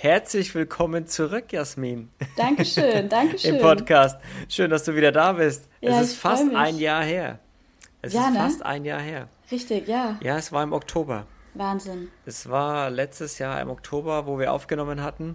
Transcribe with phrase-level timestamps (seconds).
[0.00, 2.10] Herzlich willkommen zurück, Jasmin.
[2.36, 3.56] Dankeschön, Dankeschön.
[3.56, 4.20] Im Podcast.
[4.48, 5.68] Schön, dass du wieder da bist.
[5.80, 6.56] Ja, es ist ich fast mich.
[6.56, 7.40] ein Jahr her.
[8.00, 8.38] Es Ja, ist ne?
[8.38, 9.28] fast ein Jahr her.
[9.50, 10.16] Richtig, ja.
[10.22, 11.26] Ja, es war im Oktober.
[11.54, 12.12] Wahnsinn.
[12.26, 15.34] Es war letztes Jahr im Oktober, wo wir aufgenommen hatten.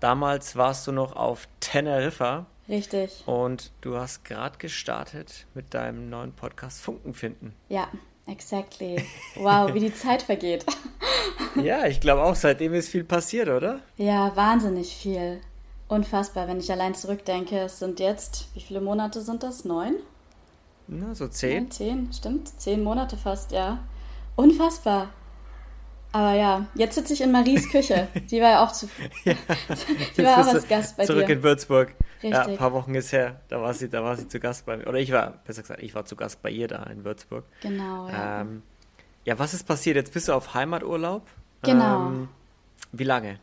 [0.00, 3.22] Damals warst du noch auf Teneriffa Richtig.
[3.24, 7.54] und du hast gerade gestartet mit deinem neuen Podcast Funken finden.
[7.70, 7.88] Ja,
[8.26, 9.02] exactly.
[9.36, 10.64] Wow, wie die Zeit vergeht.
[11.62, 13.80] Ja, ich glaube auch, seitdem ist viel passiert, oder?
[13.96, 15.40] Ja, wahnsinnig viel.
[15.88, 17.60] Unfassbar, wenn ich allein zurückdenke.
[17.60, 19.64] Es sind jetzt, wie viele Monate sind das?
[19.64, 19.94] Neun?
[20.86, 21.70] Na, so zehn.
[21.70, 22.48] zehn, stimmt.
[22.60, 23.78] Zehn Monate fast, ja.
[24.36, 25.08] Unfassbar.
[26.12, 28.08] Aber ja, jetzt sitze ich in Maries Küche.
[28.30, 28.88] Die war ja auch zu.
[29.24, 31.34] Die Jetzt war auch als Gast bei zurück dir.
[31.34, 31.94] in Würzburg.
[32.22, 32.58] Ja, ein Richtig.
[32.58, 33.40] paar Wochen ist her.
[33.48, 34.86] Da war sie, da war sie zu Gast bei mir.
[34.86, 37.44] Oder ich war, besser gesagt, ich war zu Gast bei ihr da in Würzburg.
[37.60, 38.40] Genau, ja.
[38.40, 38.62] Ähm,
[39.24, 39.96] ja, was ist passiert?
[39.96, 41.26] Jetzt bist du auf Heimaturlaub.
[41.62, 42.06] Genau.
[42.08, 42.28] Ähm,
[42.92, 43.38] wie lange?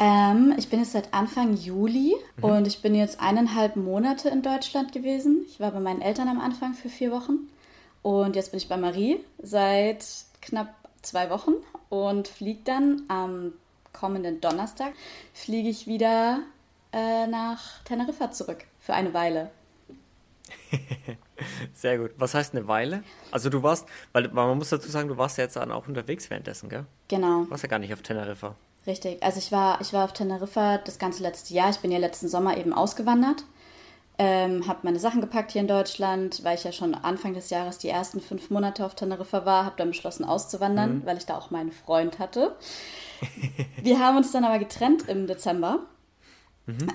[0.00, 2.44] Ähm, ich bin jetzt seit Anfang Juli Mhm.
[2.44, 5.44] und ich bin jetzt eineinhalb Monate in Deutschland gewesen.
[5.48, 7.48] Ich war bei meinen Eltern am Anfang für vier Wochen
[8.02, 10.04] und jetzt bin ich bei Marie seit
[10.40, 10.68] knapp
[11.02, 11.54] zwei Wochen
[11.88, 13.52] und fliege dann am
[13.92, 14.92] kommenden Donnerstag
[15.34, 16.40] fliege ich wieder
[16.92, 19.50] äh, nach Teneriffa zurück für eine Weile.
[21.74, 22.12] Sehr gut.
[22.16, 23.02] Was heißt eine Weile?
[23.30, 26.30] Also du warst, weil man muss dazu sagen, du warst ja jetzt dann auch unterwegs
[26.30, 26.86] währenddessen, gell?
[27.08, 27.44] Genau.
[27.44, 28.56] Du warst ja gar nicht auf Teneriffa.
[28.86, 29.22] Richtig.
[29.22, 31.70] Also ich war, ich war auf Teneriffa das ganze letzte Jahr.
[31.70, 33.44] Ich bin ja letzten Sommer eben ausgewandert.
[34.22, 37.78] Ähm, habe meine Sachen gepackt hier in Deutschland, weil ich ja schon Anfang des Jahres
[37.78, 41.50] die ersten fünf Monate auf Teneriffa war, habe dann beschlossen auszuwandern, weil ich da auch
[41.50, 42.54] meinen Freund hatte.
[43.82, 45.86] Wir haben uns dann aber getrennt im Dezember.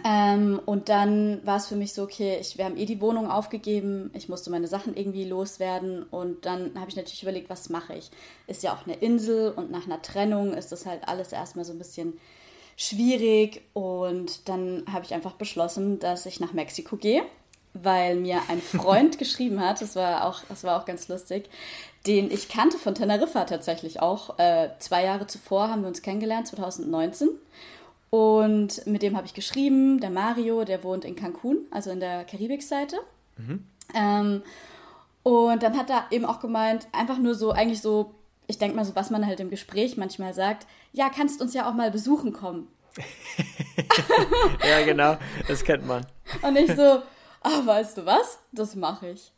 [0.05, 3.29] Ähm, und dann war es für mich so, okay, ich, wir haben eh die Wohnung
[3.29, 7.95] aufgegeben, ich musste meine Sachen irgendwie loswerden und dann habe ich natürlich überlegt, was mache
[7.95, 8.09] ich?
[8.47, 11.73] Ist ja auch eine Insel und nach einer Trennung ist das halt alles erstmal so
[11.73, 12.13] ein bisschen
[12.77, 17.23] schwierig und dann habe ich einfach beschlossen, dass ich nach Mexiko gehe,
[17.73, 21.49] weil mir ein Freund geschrieben hat, das war auch, das war auch ganz lustig,
[22.07, 24.37] den ich kannte von Teneriffa tatsächlich auch.
[24.37, 27.29] Äh, zwei Jahre zuvor haben wir uns kennengelernt, 2019.
[28.11, 32.23] Und mit dem habe ich geschrieben, der Mario, der wohnt in Cancun, also in der
[32.23, 32.97] Karibikseite.
[33.93, 34.43] Ähm,
[35.23, 38.14] und dann hat er eben auch gemeint, einfach nur so, eigentlich so,
[38.47, 41.69] ich denke mal so, was man halt im Gespräch manchmal sagt, ja, kannst uns ja
[41.69, 42.67] auch mal besuchen kommen.
[44.67, 45.17] Ja, genau.
[45.47, 46.05] Das kennt man.
[46.41, 46.81] Und ich so,
[47.41, 48.39] ah, weißt du was?
[48.51, 49.31] Das mache ich.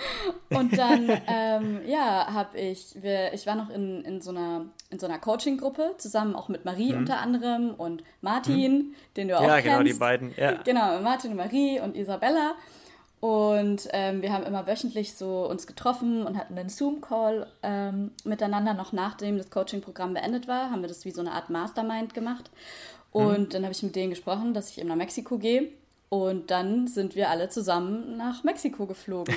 [0.50, 4.98] Und dann, ähm, ja, habe ich, wir, ich war noch in, in so einer, in
[4.98, 9.46] so einer Coaching-Gruppe, zusammen auch mit Marie unter anderem und Martin, den du auch Mhm.
[9.48, 9.66] Ja, kennst.
[9.68, 10.34] genau, die beiden.
[10.36, 10.52] Ja.
[10.64, 12.54] Genau, Martin und Marie und Isabella.
[13.22, 18.74] Und ähm, wir haben immer wöchentlich so uns getroffen und hatten einen Zoom-Call ähm, miteinander.
[18.74, 22.50] Noch nachdem das Coaching-Programm beendet war, haben wir das wie so eine Art Mastermind gemacht.
[23.12, 25.68] Und dann habe ich mit denen gesprochen, dass ich eben nach Mexiko gehe.
[26.08, 29.36] Und dann sind wir alle zusammen nach Mexiko geflogen.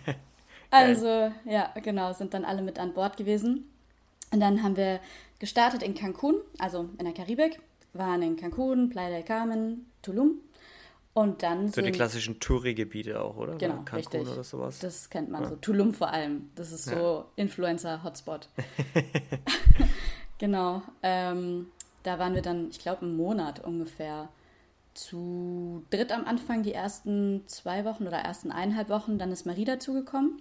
[0.70, 3.70] also, ja, genau, sind dann alle mit an Bord gewesen.
[4.32, 4.98] Und dann haben wir
[5.38, 7.60] gestartet in Cancun, also in der Karibik,
[7.92, 10.40] waren in Cancun, Playa del Carmen, Tulum.
[11.20, 13.56] Und dann So die sind, klassischen Touri-Gebiete auch, oder?
[13.56, 14.28] genau, Cancun richtig.
[14.32, 14.78] oder sowas.
[14.78, 15.56] Das kennt man so.
[15.56, 16.48] Tulum vor allem.
[16.54, 18.48] Das ist so Influencer-Hotspot.
[20.38, 20.80] genau.
[21.02, 21.66] Ähm,
[22.04, 24.30] da waren wir dann, ich glaube, einen Monat ungefähr
[24.94, 29.18] zu dritt am Anfang, die ersten zwei Wochen oder ersten eineinhalb Wochen.
[29.18, 30.40] Dann ist Marie dazugekommen.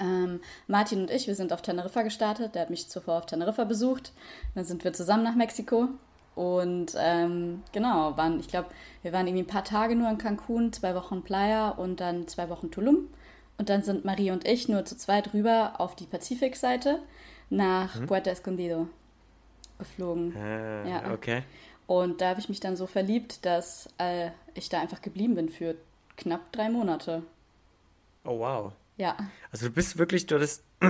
[0.00, 2.54] Ähm, Martin und ich, wir sind auf Teneriffa gestartet.
[2.54, 4.12] Der hat mich zuvor auf Teneriffa besucht.
[4.54, 5.88] Dann sind wir zusammen nach Mexiko.
[6.38, 8.68] Und ähm, genau, waren, ich glaube,
[9.02, 12.48] wir waren irgendwie ein paar Tage nur in Cancun, zwei Wochen Playa und dann zwei
[12.48, 13.08] Wochen Tulum.
[13.56, 17.00] Und dann sind Marie und ich nur zu zweit rüber auf die Pazifikseite
[17.50, 18.86] nach Puerto Escondido
[19.80, 20.32] geflogen.
[20.36, 21.12] Äh, Ja.
[21.12, 21.42] Okay.
[21.88, 25.48] Und da habe ich mich dann so verliebt, dass äh, ich da einfach geblieben bin
[25.48, 25.74] für
[26.16, 27.24] knapp drei Monate.
[28.24, 28.72] Oh, wow.
[28.96, 29.16] Ja,
[29.50, 30.62] Also du bist wirklich, du hattest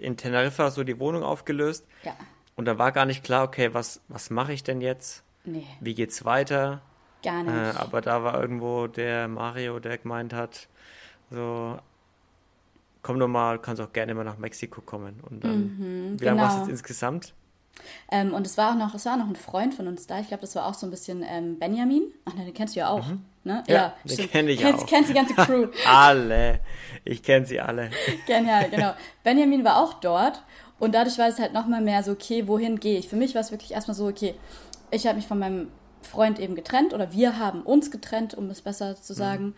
[0.00, 2.16] in Teneriffa so die Wohnung aufgelöst ja,
[2.56, 5.22] und da war gar nicht klar, okay, was, was mache ich denn jetzt?
[5.44, 6.82] nee, Wie geht's weiter?
[7.22, 7.54] gar nicht.
[7.54, 10.68] Äh, aber da war irgendwo der Mario, der gemeint hat,
[11.30, 11.78] so,
[13.02, 15.20] komm doch mal, kannst auch gerne mal nach Mexiko kommen.
[15.28, 16.68] Und dann, wie lange warst du genau.
[16.68, 17.34] jetzt insgesamt?
[18.10, 20.20] Ähm, und es war auch noch, es war noch ein Freund von uns da.
[20.20, 22.12] Ich glaube, das war auch so ein bisschen ähm, Benjamin.
[22.26, 23.06] Ach ne, den kennst du ja auch.
[23.44, 23.64] Ne?
[23.66, 23.72] Mhm.
[23.72, 24.86] Ja, den kenn ich kennst, auch.
[24.86, 25.68] Kennst die ganze Crew.
[25.86, 26.60] Alle.
[27.04, 27.90] Ich kenne sie alle.
[28.26, 28.94] Genial, genau.
[29.24, 30.42] Benjamin war auch dort
[30.82, 33.08] und dadurch war es halt nochmal mehr so, okay, wohin gehe ich?
[33.08, 34.34] Für mich war es wirklich erstmal so, okay,
[34.90, 35.68] ich habe mich von meinem
[36.02, 39.54] Freund eben getrennt oder wir haben uns getrennt, um es besser zu sagen.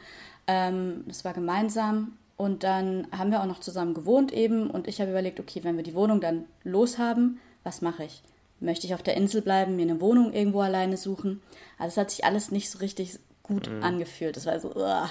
[0.46, 5.00] Ähm, das war gemeinsam und dann haben wir auch noch zusammen gewohnt eben und ich
[5.00, 8.22] habe überlegt, okay, wenn wir die Wohnung dann loshaben, was mache ich?
[8.60, 11.42] möchte ich auf der Insel bleiben, mir eine Wohnung irgendwo alleine suchen.
[11.78, 13.82] Also es hat sich alles nicht so richtig gut mhm.
[13.82, 14.36] angefühlt.
[14.36, 15.08] Das war so, uah,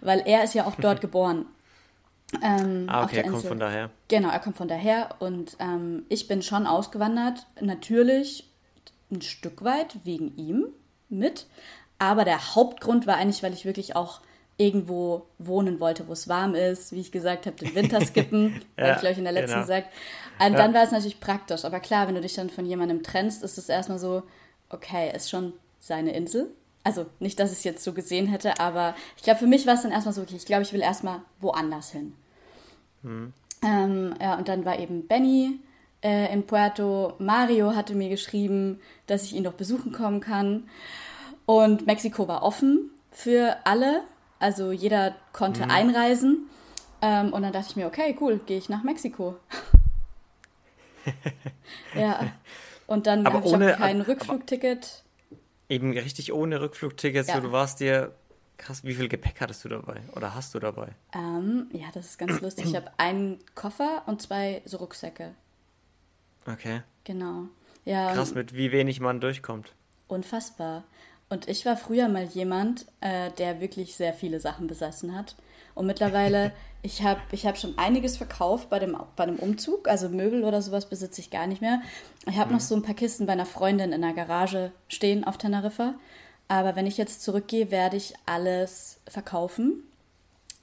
[0.00, 1.46] weil er ist ja auch dort geboren.
[2.42, 3.90] Ähm, ah, okay, er kommt von daher.
[4.08, 8.50] Genau, er kommt von daher und ähm, ich bin schon ausgewandert, natürlich
[9.10, 10.66] ein Stück weit wegen ihm
[11.08, 11.46] mit,
[11.98, 14.20] aber der Hauptgrund war eigentlich, weil ich wirklich auch
[14.56, 18.84] irgendwo wohnen wollte, wo es warm ist, wie ich gesagt habe, den Winter skippen, ja,
[18.84, 19.62] habe ich glaube ich in der letzten genau.
[19.62, 19.88] gesagt.
[20.38, 20.58] Und ja.
[20.58, 23.58] dann war es natürlich praktisch, aber klar, wenn du dich dann von jemandem trennst, ist
[23.58, 24.22] es erstmal so,
[24.70, 26.50] okay, ist schon seine Insel.
[26.84, 29.74] Also nicht, dass ich es jetzt so gesehen hätte, aber ich glaube, für mich war
[29.74, 32.14] es dann erstmal so, okay, ich glaube, ich will erstmal woanders hin.
[33.02, 33.32] Mhm.
[33.62, 35.58] Ähm, ja, und dann war eben Benny
[36.02, 37.14] äh, in Puerto.
[37.18, 40.68] Mario hatte mir geschrieben, dass ich ihn doch besuchen kommen kann.
[41.46, 44.02] Und Mexiko war offen für alle.
[44.38, 45.70] Also jeder konnte mhm.
[45.70, 46.50] einreisen.
[47.00, 49.36] Ähm, und dann dachte ich mir, okay, cool, gehe ich nach Mexiko.
[51.94, 52.20] ja.
[52.86, 55.03] Und dann habe ich auch kein Rückflugticket.
[55.68, 57.26] Eben richtig ohne Rückflugticket.
[57.26, 57.36] Ja.
[57.36, 58.14] So, du warst dir
[58.56, 60.88] Krass, wie viel Gepäck hattest du dabei oder hast du dabei?
[61.12, 62.66] Ähm, ja, das ist ganz lustig.
[62.66, 65.34] Ich habe einen Koffer und zwei so Rucksäcke.
[66.46, 66.82] Okay.
[67.04, 67.48] Genau.
[67.84, 69.72] Ja, Krass, mit wie wenig man durchkommt.
[70.08, 70.84] Unfassbar.
[71.28, 75.34] Und ich war früher mal jemand, äh, der wirklich sehr viele Sachen besessen hat.
[75.74, 79.88] Und mittlerweile, ich habe ich hab schon einiges verkauft bei dem, bei dem Umzug.
[79.88, 81.80] Also Möbel oder sowas besitze ich gar nicht mehr.
[82.26, 82.56] Ich habe mhm.
[82.56, 85.94] noch so ein paar Kisten bei einer Freundin in der Garage stehen auf Teneriffa.
[86.48, 89.82] Aber wenn ich jetzt zurückgehe, werde ich alles verkaufen.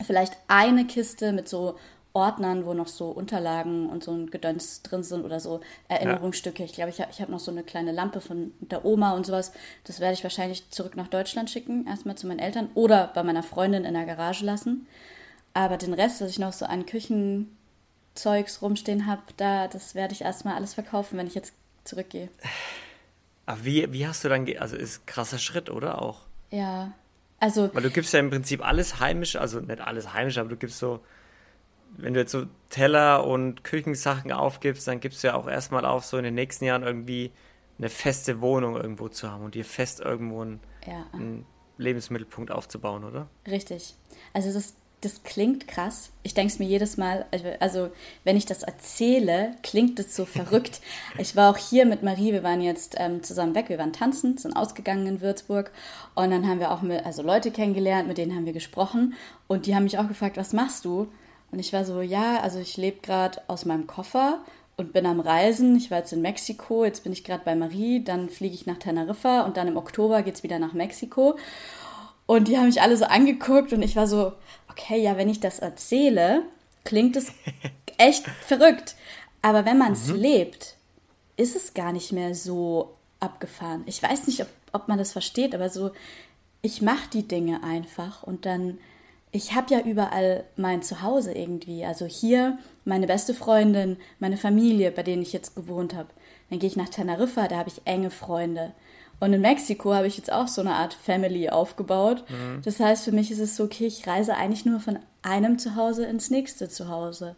[0.01, 1.77] Vielleicht eine Kiste mit so
[2.13, 6.59] Ordnern, wo noch so Unterlagen und so ein Gedöns drin sind oder so Erinnerungsstücke.
[6.59, 6.65] Ja.
[6.65, 9.25] Ich glaube, ich habe ich hab noch so eine kleine Lampe von der Oma und
[9.25, 9.53] sowas.
[9.85, 13.43] Das werde ich wahrscheinlich zurück nach Deutschland schicken, erstmal zu meinen Eltern oder bei meiner
[13.43, 14.87] Freundin in der Garage lassen.
[15.53, 20.21] Aber den Rest, was ich noch so an Küchenzeugs rumstehen habe, da, das werde ich
[20.21, 21.53] erstmal alles verkaufen, wenn ich jetzt
[21.83, 22.29] zurückgehe.
[23.45, 26.21] Aber wie, wie hast du dann, also ist ein krasser Schritt, oder auch?
[26.51, 26.91] Ja,
[27.39, 27.73] also.
[27.73, 30.77] Weil du gibst ja im Prinzip alles heimisch, also nicht alles heimisch, aber du gibst
[30.77, 31.01] so,
[31.97, 36.05] wenn du jetzt so Teller und Küchensachen aufgibst, dann gibst du ja auch erstmal auf,
[36.05, 37.31] so in den nächsten Jahren irgendwie
[37.77, 41.05] eine feste Wohnung irgendwo zu haben und dir fest irgendwo einen, ja.
[41.13, 41.45] einen
[41.77, 43.27] Lebensmittelpunkt aufzubauen, oder?
[43.47, 43.95] Richtig.
[44.33, 46.11] Also das das klingt krass.
[46.21, 47.89] Ich denke es mir jedes Mal, also, also
[48.23, 50.79] wenn ich das erzähle, klingt es so verrückt.
[51.17, 54.37] Ich war auch hier mit Marie, wir waren jetzt ähm, zusammen weg, wir waren tanzen,
[54.37, 55.71] sind ausgegangen in Würzburg
[56.15, 59.15] und dann haben wir auch mit, also Leute kennengelernt, mit denen haben wir gesprochen
[59.47, 61.07] und die haben mich auch gefragt, was machst du?
[61.51, 64.39] Und ich war so, ja, also ich lebe gerade aus meinem Koffer
[64.77, 65.75] und bin am Reisen.
[65.75, 68.77] Ich war jetzt in Mexiko, jetzt bin ich gerade bei Marie, dann fliege ich nach
[68.77, 71.37] Teneriffa und dann im Oktober geht es wieder nach Mexiko.
[72.25, 74.33] Und die haben mich alle so angeguckt und ich war so,
[74.69, 76.43] okay, ja, wenn ich das erzähle,
[76.85, 77.33] klingt es
[77.97, 78.95] echt verrückt.
[79.41, 80.15] Aber wenn man es mhm.
[80.15, 80.75] lebt,
[81.35, 83.83] ist es gar nicht mehr so abgefahren.
[83.85, 85.91] Ich weiß nicht, ob, ob man das versteht, aber so,
[86.61, 88.77] ich mache die Dinge einfach und dann,
[89.31, 91.85] ich habe ja überall mein Zuhause irgendwie.
[91.85, 96.09] Also hier meine beste Freundin, meine Familie, bei denen ich jetzt gewohnt habe.
[96.49, 98.73] Dann gehe ich nach Teneriffa, da habe ich enge Freunde.
[99.21, 102.25] Und in Mexiko habe ich jetzt auch so eine Art Family aufgebaut.
[102.27, 102.61] Mhm.
[102.63, 106.05] Das heißt, für mich ist es so, okay, ich reise eigentlich nur von einem Zuhause
[106.05, 107.35] ins nächste Zuhause.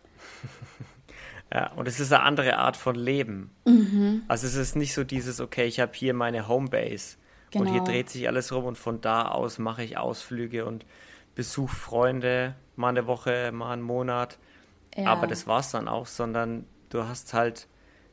[1.53, 3.51] ja, und es ist eine andere Art von Leben.
[3.65, 4.23] Mhm.
[4.29, 7.17] Also es ist nicht so dieses, okay, ich habe hier meine Homebase
[7.51, 7.65] genau.
[7.65, 7.91] und hier genau.
[7.91, 10.85] dreht sich alles rum und von da aus mache ich Ausflüge und
[11.35, 14.37] besuche Freunde mal eine Woche, mal einen Monat.
[14.95, 15.07] Ja.
[15.07, 17.67] Aber das war es dann auch, sondern du hast halt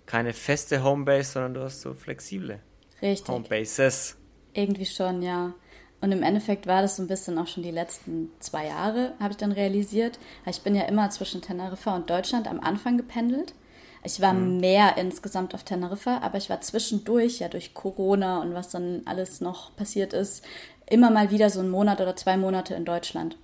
[0.07, 2.61] keine feste Homebase, sondern du hast so flexible.
[3.03, 3.29] Richtig.
[3.29, 4.17] Homebases.
[4.53, 5.55] Irgendwie schon, ja.
[6.01, 9.33] Und im Endeffekt war das so ein bisschen auch schon die letzten zwei Jahre, habe
[9.33, 10.19] ich dann realisiert.
[10.47, 13.55] Ich bin ja immer zwischen Teneriffa und Deutschland am Anfang gependelt.
[14.03, 14.59] Ich war mhm.
[14.61, 19.43] mehr insgesamt auf Teneriffa, aber ich war zwischendurch, ja durch Corona und was dann alles
[19.43, 20.43] noch passiert ist,
[20.91, 23.37] immer mal wieder so einen Monat oder zwei Monate in Deutschland.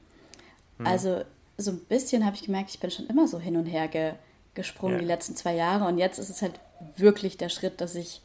[0.78, 0.86] Mhm.
[0.86, 1.22] Also
[1.56, 4.12] so ein bisschen habe ich gemerkt, ich bin schon immer so hin und her ge
[4.54, 5.00] gesprungen ja.
[5.00, 6.58] die letzten zwei Jahre und jetzt ist es halt
[6.96, 8.22] wirklich der Schritt, dass ich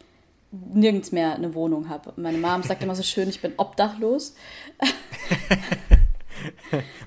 [0.52, 2.14] nirgends mehr eine Wohnung habe.
[2.16, 4.36] Meine Mom sagt immer so schön, ich bin obdachlos.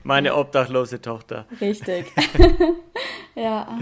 [0.03, 1.47] Meine obdachlose Tochter.
[1.61, 2.13] Richtig.
[3.35, 3.79] ja.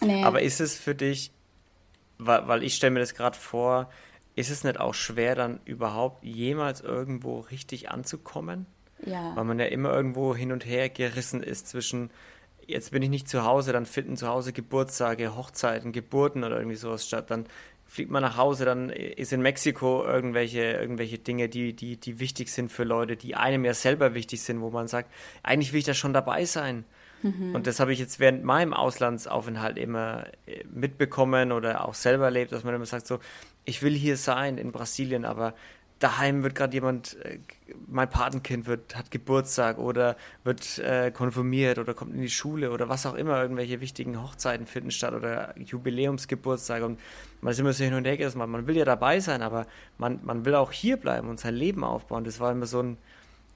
[0.00, 0.24] Nee.
[0.24, 1.30] Aber ist es für dich,
[2.18, 3.88] weil, weil ich stelle mir das gerade vor,
[4.38, 8.66] ist es nicht auch schwer, dann überhaupt jemals irgendwo richtig anzukommen?
[9.04, 9.34] Ja.
[9.34, 12.10] Weil man ja immer irgendwo hin und her gerissen ist zwischen,
[12.64, 16.76] jetzt bin ich nicht zu Hause, dann finden zu Hause Geburtstage, Hochzeiten, Geburten oder irgendwie
[16.76, 17.32] sowas statt.
[17.32, 17.46] Dann
[17.84, 22.50] fliegt man nach Hause, dann ist in Mexiko irgendwelche, irgendwelche Dinge, die, die, die wichtig
[22.50, 25.10] sind für Leute, die einem ja selber wichtig sind, wo man sagt,
[25.42, 26.84] eigentlich will ich da schon dabei sein.
[27.22, 27.54] Mhm.
[27.54, 32.52] Und das habe ich jetzt während meinem Auslandsaufenthalt immer äh, mitbekommen oder auch selber erlebt,
[32.52, 33.18] dass man immer sagt so,
[33.68, 35.54] ich will hier sein in Brasilien, aber
[35.98, 37.38] daheim wird gerade jemand, äh,
[37.86, 42.88] mein Patenkind wird, hat Geburtstag oder wird äh, konfirmiert oder kommt in die Schule oder
[42.88, 46.98] was auch immer, irgendwelche wichtigen Hochzeiten finden statt oder Jubiläumsgeburtstag und
[47.40, 49.66] man ist immer so hin und her gerissen, man will ja dabei sein, aber
[49.98, 52.24] man, man will auch hier bleiben und sein Leben aufbauen.
[52.24, 52.96] Das war immer so ein,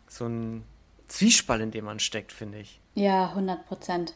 [0.08, 0.64] so ein
[1.06, 2.80] Zwiespalt, in dem man steckt, finde ich.
[2.94, 4.14] Ja, 100 Prozent.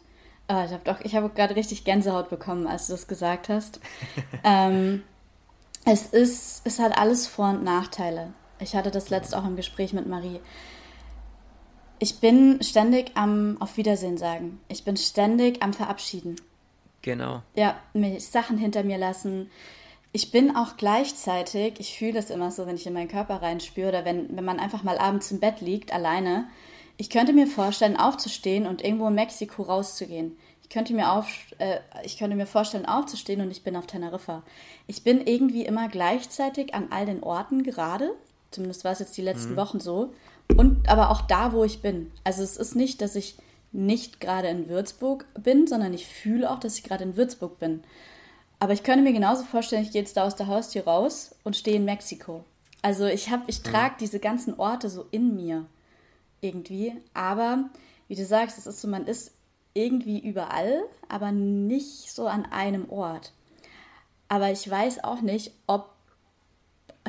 [0.48, 3.80] Oh, ich habe habe gerade richtig Gänsehaut bekommen, als du das gesagt hast.
[4.44, 5.02] ähm,
[5.86, 8.34] es ist, es hat alles Vor- und Nachteile.
[8.58, 10.40] Ich hatte das letzte auch im Gespräch mit Marie.
[11.98, 14.60] Ich bin ständig am Auf Wiedersehen sagen.
[14.68, 16.36] Ich bin ständig am Verabschieden.
[17.02, 17.42] Genau.
[17.54, 19.48] Ja, mir Sachen hinter mir lassen.
[20.12, 23.90] Ich bin auch gleichzeitig, ich fühle das immer so, wenn ich in meinen Körper reinspüre
[23.90, 26.48] oder wenn, wenn man einfach mal abends im Bett liegt, alleine.
[26.96, 30.36] Ich könnte mir vorstellen, aufzustehen und irgendwo in Mexiko rauszugehen.
[30.66, 34.42] Ich könnte mir, auf, äh, ich könnte mir vorstellen, aufzustehen und ich bin auf Teneriffa.
[34.88, 38.10] Ich bin irgendwie immer gleichzeitig an all den Orten gerade.
[38.50, 39.56] Zumindest war es jetzt die letzten mhm.
[39.58, 40.12] Wochen so.
[40.56, 42.10] Und aber auch da, wo ich bin.
[42.24, 43.36] Also es ist nicht, dass ich
[43.70, 47.84] nicht gerade in Würzburg bin, sondern ich fühle auch, dass ich gerade in Würzburg bin.
[48.58, 51.54] Aber ich könnte mir genauso vorstellen, ich gehe jetzt da aus der Haustür raus und
[51.54, 52.42] stehe in Mexiko.
[52.82, 53.98] Also ich habe, ich trage mhm.
[54.00, 55.66] diese ganzen Orte so in mir
[56.40, 56.92] irgendwie.
[57.14, 57.70] Aber
[58.08, 59.35] wie du sagst, es ist so, man ist
[59.76, 63.32] irgendwie überall, aber nicht so an einem Ort.
[64.28, 65.90] Aber ich weiß auch nicht, ob.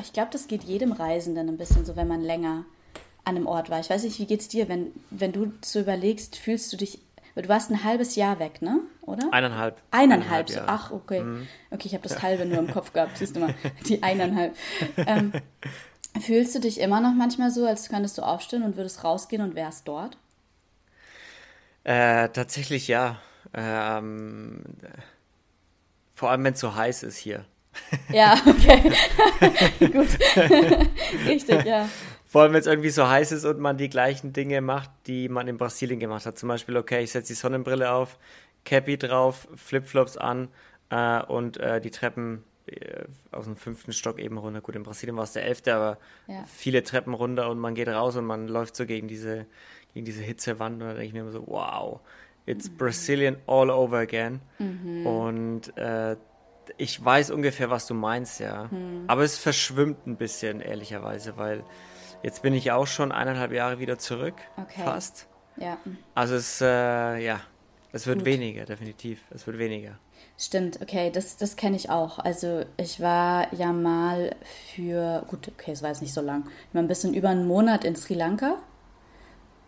[0.00, 2.64] Ich glaube, das geht jedem Reisenden ein bisschen so, wenn man länger
[3.24, 3.80] an einem Ort war.
[3.80, 7.00] Ich weiß nicht, wie geht's dir, wenn, wenn du so überlegst, fühlst du dich.
[7.34, 8.80] Du warst ein halbes Jahr weg, ne?
[9.02, 9.32] Oder?
[9.32, 9.80] Eineinhalb.
[9.90, 10.60] Eineinhalb, so.
[10.66, 11.22] Ach, okay.
[11.22, 11.46] Mhm.
[11.70, 13.54] Okay, ich habe das halbe nur im Kopf gehabt, siehst du mal.
[13.88, 14.56] Die eineinhalb.
[14.96, 15.32] Ähm,
[16.20, 19.54] fühlst du dich immer noch manchmal so, als könntest du aufstehen und würdest rausgehen und
[19.54, 20.18] wärst dort?
[21.84, 23.20] Äh, tatsächlich ja.
[23.54, 24.62] Ähm,
[26.14, 27.44] vor allem, wenn es so heiß ist hier.
[28.10, 28.92] Ja, okay.
[29.92, 30.18] Gut.
[31.26, 31.88] Richtig, ja.
[32.26, 35.28] Vor allem, wenn es irgendwie so heiß ist und man die gleichen Dinge macht, die
[35.28, 36.38] man in Brasilien gemacht hat.
[36.38, 38.18] Zum Beispiel, okay, ich setze die Sonnenbrille auf,
[38.64, 40.48] Cappy drauf, Flipflops an
[40.90, 44.60] äh, und äh, die Treppen äh, aus dem fünften Stock eben runter.
[44.60, 46.44] Gut, in Brasilien war es der elfte, aber ja.
[46.46, 49.46] viele Treppen runter und man geht raus und man läuft so gegen diese
[49.94, 52.00] gegen diese Hitzewand und da denke ich mir immer so, wow,
[52.46, 52.76] it's mhm.
[52.76, 54.40] Brazilian all over again.
[54.58, 55.06] Mhm.
[55.06, 56.16] Und äh,
[56.76, 58.68] ich weiß ungefähr, was du meinst, ja.
[58.70, 59.04] Mhm.
[59.06, 61.64] Aber es verschwimmt ein bisschen, ehrlicherweise, weil
[62.22, 64.82] jetzt bin ich auch schon eineinhalb Jahre wieder zurück, okay.
[64.84, 65.26] fast.
[65.56, 65.78] Ja.
[66.14, 66.66] Also es, äh,
[67.18, 67.40] ja,
[67.92, 68.26] es wird Gut.
[68.26, 69.20] weniger, definitiv.
[69.30, 69.98] Es wird weniger.
[70.36, 72.18] Stimmt, okay, das, das kenne ich auch.
[72.18, 74.36] Also ich war ja mal
[74.74, 77.46] für, gut, okay, es war jetzt nicht so lang, ich war ein bisschen über einen
[77.46, 78.58] Monat in Sri Lanka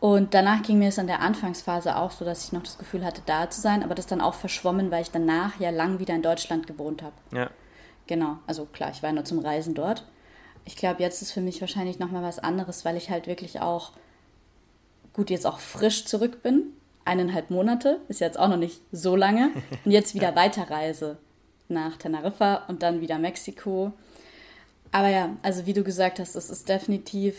[0.01, 3.05] und danach ging mir es an der Anfangsphase auch so, dass ich noch das Gefühl
[3.05, 6.15] hatte, da zu sein, aber das dann auch verschwommen, weil ich danach ja lang wieder
[6.15, 7.15] in Deutschland gewohnt habe.
[7.33, 7.51] Ja.
[8.07, 10.07] Genau, also klar, ich war nur zum Reisen dort.
[10.65, 13.93] Ich glaube, jetzt ist für mich wahrscheinlich nochmal was anderes, weil ich halt wirklich auch
[15.13, 16.73] gut jetzt auch frisch zurück bin.
[17.05, 19.51] Eineinhalb Monate, ist jetzt auch noch nicht so lange.
[19.85, 21.19] Und jetzt wieder weiterreise
[21.69, 23.93] nach Teneriffa und dann wieder Mexiko.
[24.91, 27.37] Aber ja, also wie du gesagt hast, es ist definitiv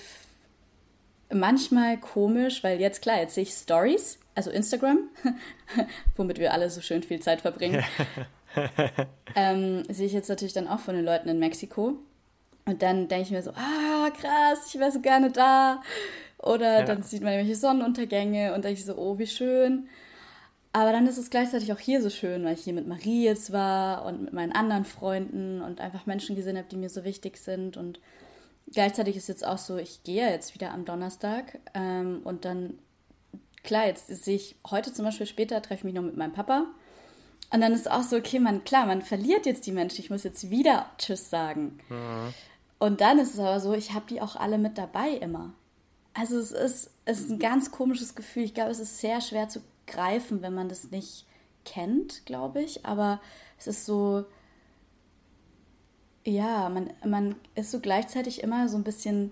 [1.33, 5.09] manchmal komisch, weil jetzt klar, jetzt sehe ich Stories, also Instagram,
[6.15, 7.83] womit wir alle so schön viel Zeit verbringen.
[9.35, 11.95] ähm, sehe ich jetzt natürlich dann auch von den Leuten in Mexiko.
[12.65, 15.81] Und dann denke ich mir so, ah, krass, ich wäre so gerne da.
[16.38, 16.85] Oder ja.
[16.85, 19.88] dann sieht man irgendwelche Sonnenuntergänge und denke ich so, oh, wie schön.
[20.73, 23.51] Aber dann ist es gleichzeitig auch hier so schön, weil ich hier mit Marie jetzt
[23.51, 27.38] war und mit meinen anderen Freunden und einfach Menschen gesehen habe, die mir so wichtig
[27.38, 27.75] sind.
[27.75, 28.00] Und
[28.72, 32.77] gleichzeitig ist jetzt auch so, ich gehe jetzt wieder am Donnerstag ähm, und dann,
[33.63, 36.68] klar, jetzt sehe ich heute zum Beispiel später, treffe ich mich noch mit meinem Papa.
[37.53, 40.24] Und dann ist auch so, okay, man, klar, man verliert jetzt die Menschen, ich muss
[40.24, 41.80] jetzt wieder Tschüss sagen.
[41.89, 42.34] Mhm.
[42.80, 45.53] Und dann ist es aber so, ich habe die auch alle mit dabei immer.
[46.13, 48.44] Also es ist, es ist ein ganz komisches Gefühl.
[48.44, 51.25] Ich glaube, es ist sehr schwer zu greifen, wenn man das nicht
[51.65, 52.86] kennt, glaube ich.
[52.86, 53.22] Aber
[53.60, 54.25] es ist so,
[56.24, 59.32] ja, man, man ist so gleichzeitig immer so ein bisschen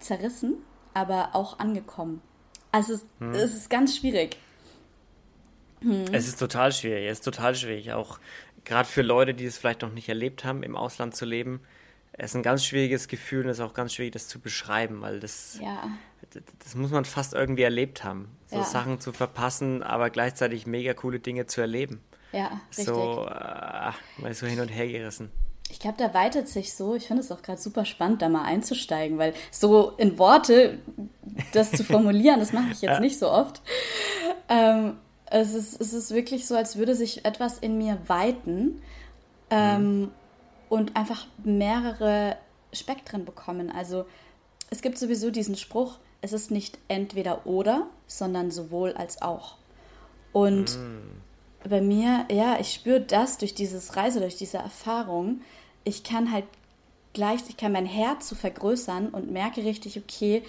[0.00, 0.56] zerrissen,
[0.94, 2.20] aber auch angekommen.
[2.72, 3.32] Also es, hm.
[3.32, 4.36] es ist ganz schwierig.
[5.80, 6.06] Hm.
[6.12, 7.92] Es ist total schwierig, es ist total schwierig.
[7.92, 8.18] Auch
[8.64, 11.60] gerade für Leute, die es vielleicht noch nicht erlebt haben, im Ausland zu leben.
[12.12, 15.00] Es ist ein ganz schwieriges Gefühl und es ist auch ganz schwierig, das zu beschreiben,
[15.02, 15.88] weil das, ja.
[16.58, 18.36] das muss man fast irgendwie erlebt haben.
[18.48, 18.64] So ja.
[18.64, 22.02] Sachen zu verpassen, aber gleichzeitig mega coole Dinge zu erleben.
[22.32, 22.86] Ja, richtig.
[22.86, 25.30] So, äh, man ist so hin und her gerissen.
[25.70, 26.94] Ich glaube, da weitet sich so.
[26.94, 30.78] Ich finde es auch gerade super spannend, da mal einzusteigen, weil so in Worte
[31.52, 33.00] das zu formulieren, das mache ich jetzt ja.
[33.00, 33.60] nicht so oft.
[34.48, 34.96] ähm,
[35.26, 38.80] es, ist, es ist wirklich so, als würde sich etwas in mir weiten
[39.50, 40.10] ähm, mhm.
[40.68, 42.36] und einfach mehrere
[42.72, 43.70] Spektren bekommen.
[43.70, 44.06] Also
[44.70, 49.56] es gibt sowieso diesen Spruch, es ist nicht entweder oder, sondern sowohl als auch.
[50.32, 51.27] Und mm.
[51.68, 55.40] Bei mir, ja, ich spüre das durch dieses Reise, durch diese Erfahrung.
[55.84, 56.44] Ich kann halt
[57.12, 60.42] gleich, ich kann mein Herz so vergrößern und merke richtig, okay,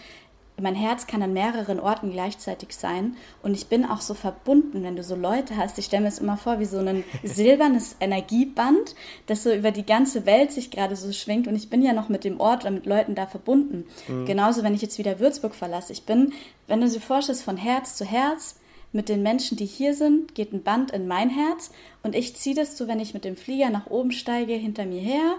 [0.62, 4.96] mein Herz kann an mehreren Orten gleichzeitig sein und ich bin auch so verbunden, wenn
[4.96, 5.78] du so Leute hast.
[5.78, 8.96] Ich stelle mir es immer vor wie so ein silbernes Energieband,
[9.28, 12.10] das so über die ganze Welt sich gerade so schwingt und ich bin ja noch
[12.10, 13.86] mit dem Ort oder mit Leuten da verbunden.
[14.08, 14.26] Mhm.
[14.26, 15.94] Genauso, wenn ich jetzt wieder Würzburg verlasse.
[15.94, 16.34] Ich bin,
[16.68, 18.59] wenn du dir vorstellst, von Herz zu Herz
[18.92, 22.56] mit den Menschen, die hier sind, geht ein Band in mein Herz und ich ziehe
[22.56, 25.36] das so, wenn ich mit dem Flieger nach oben steige, hinter mir her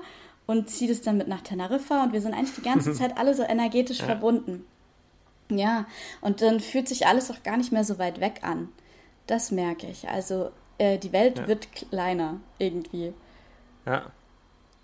[0.47, 3.35] und ziehe das dann mit nach Teneriffa und wir sind eigentlich die ganze Zeit alle
[3.35, 4.07] so energetisch ja.
[4.07, 4.65] verbunden.
[5.49, 5.87] Ja,
[6.21, 8.69] und dann fühlt sich alles auch gar nicht mehr so weit weg an.
[9.27, 10.09] Das merke ich.
[10.09, 11.49] Also äh, die Welt ja.
[11.49, 13.13] wird kleiner irgendwie.
[13.85, 14.13] Ja.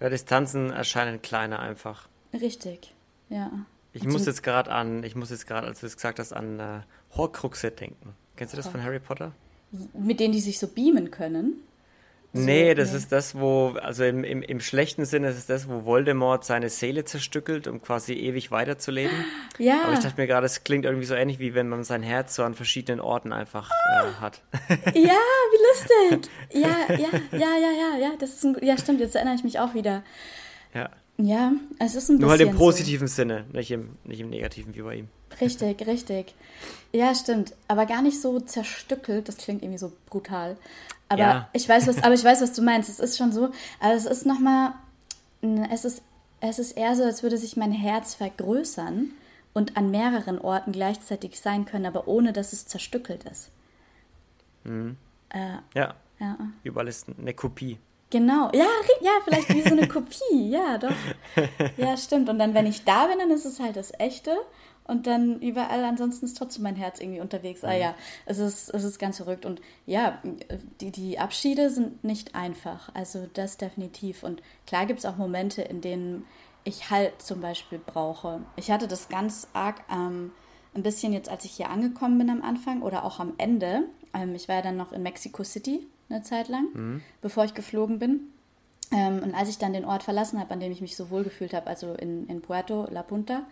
[0.00, 0.08] ja.
[0.08, 2.08] Distanzen erscheinen kleiner einfach.
[2.32, 2.94] Richtig,
[3.28, 3.50] ja.
[3.92, 6.60] Ich muss jetzt gerade an, ich muss jetzt gerade, als du es gesagt hast, an
[6.60, 6.80] äh,
[7.16, 8.14] Horcruxe denken.
[8.36, 9.32] Kennst du das von Harry Potter?
[9.94, 11.62] Mit denen die sich so beamen können?
[12.36, 12.98] nee, das nee.
[12.98, 16.68] ist das, wo, also im, im, im schlechten Sinne ist es das, wo Voldemort seine
[16.68, 19.16] Seele zerstückelt, um quasi ewig weiterzuleben.
[19.58, 19.84] Ja.
[19.84, 22.34] Aber ich dachte mir gerade, es klingt irgendwie so ähnlich, wie wenn man sein Herz
[22.34, 24.42] so an verschiedenen Orten einfach äh, hat.
[24.94, 25.18] Ja,
[25.50, 26.30] wie lustig.
[26.52, 29.58] Ja, ja, ja, ja, ja, ja, das ist ein, ja, stimmt, jetzt erinnere ich mich
[29.58, 30.02] auch wieder.
[30.74, 30.90] Ja.
[31.18, 32.20] Ja, es ist ein bisschen.
[32.20, 33.14] Nur halt im positiven so.
[33.14, 35.08] Sinne, nicht im, nicht im negativen wie bei ihm.
[35.40, 36.34] Richtig, richtig.
[36.92, 37.54] Ja, stimmt.
[37.68, 40.56] Aber gar nicht so zerstückelt, das klingt irgendwie so brutal.
[41.08, 41.48] Aber ja.
[41.52, 42.88] ich weiß, was, aber ich weiß, was du meinst.
[42.88, 44.74] Es ist schon so, aber es ist nochmal,
[45.70, 46.02] es ist,
[46.40, 49.12] es ist eher so, als würde sich mein Herz vergrößern
[49.54, 53.50] und an mehreren Orten gleichzeitig sein können, aber ohne dass es zerstückelt ist.
[54.64, 54.96] Mhm.
[55.30, 55.94] Äh, ja.
[56.20, 56.38] ja.
[56.62, 57.78] Überall ist eine Kopie.
[58.10, 58.66] Genau, ja,
[59.00, 60.92] ja, vielleicht wie so eine Kopie, ja, doch.
[61.76, 62.28] Ja, stimmt.
[62.28, 64.36] Und dann, wenn ich da bin, dann ist es halt das Echte.
[64.84, 67.64] Und dann überall ansonsten ist trotzdem mein Herz irgendwie unterwegs.
[67.64, 67.80] Ah mhm.
[67.80, 69.44] Ja, es ist, es ist ganz verrückt.
[69.44, 70.22] Und ja,
[70.80, 72.90] die, die Abschiede sind nicht einfach.
[72.94, 74.22] Also das definitiv.
[74.22, 76.24] Und klar gibt es auch Momente, in denen
[76.62, 78.40] ich Halt zum Beispiel brauche.
[78.56, 80.32] Ich hatte das ganz arg ähm,
[80.74, 83.84] ein bisschen jetzt, als ich hier angekommen bin am Anfang oder auch am Ende.
[84.14, 87.02] Ähm, ich war ja dann noch in Mexico City eine Zeit lang, mhm.
[87.20, 88.20] bevor ich geflogen bin.
[88.92, 91.24] Ähm, und als ich dann den Ort verlassen habe, an dem ich mich so wohl
[91.24, 93.42] gefühlt habe, also in, in Puerto La Punta,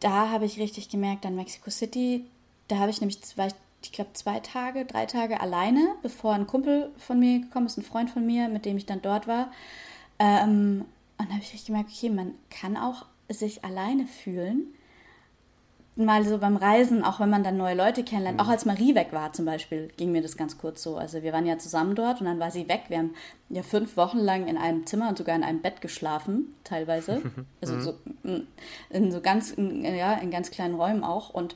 [0.00, 2.24] da habe ich richtig gemerkt, an Mexico City,
[2.68, 6.46] da habe ich nämlich, war ich, ich glaube, zwei Tage, drei Tage alleine, bevor ein
[6.46, 9.52] Kumpel von mir gekommen ist, ein Freund von mir, mit dem ich dann dort war.
[10.18, 10.86] Ähm,
[11.18, 14.74] und da habe ich richtig gemerkt, okay, man kann auch sich alleine fühlen
[15.94, 18.44] mal so beim Reisen, auch wenn man dann neue Leute kennenlernt, mhm.
[18.44, 20.96] auch als Marie weg war zum Beispiel, ging mir das ganz kurz so.
[20.96, 22.84] Also wir waren ja zusammen dort und dann war sie weg.
[22.88, 23.14] Wir haben
[23.50, 27.22] ja fünf Wochen lang in einem Zimmer und sogar in einem Bett geschlafen, teilweise.
[27.60, 27.80] Also mhm.
[27.82, 28.46] so mm,
[28.90, 31.30] in so ganz, ja, in ganz kleinen Räumen auch.
[31.30, 31.54] Und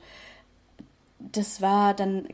[1.18, 2.29] das war dann,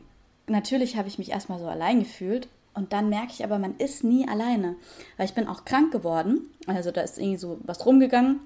[0.47, 2.47] natürlich habe ich mich erstmal so allein gefühlt.
[2.75, 4.75] Und dann merke ich aber, man ist nie alleine.
[5.17, 6.41] Weil ich bin auch krank geworden.
[6.67, 8.41] Also da ist irgendwie so was rumgegangen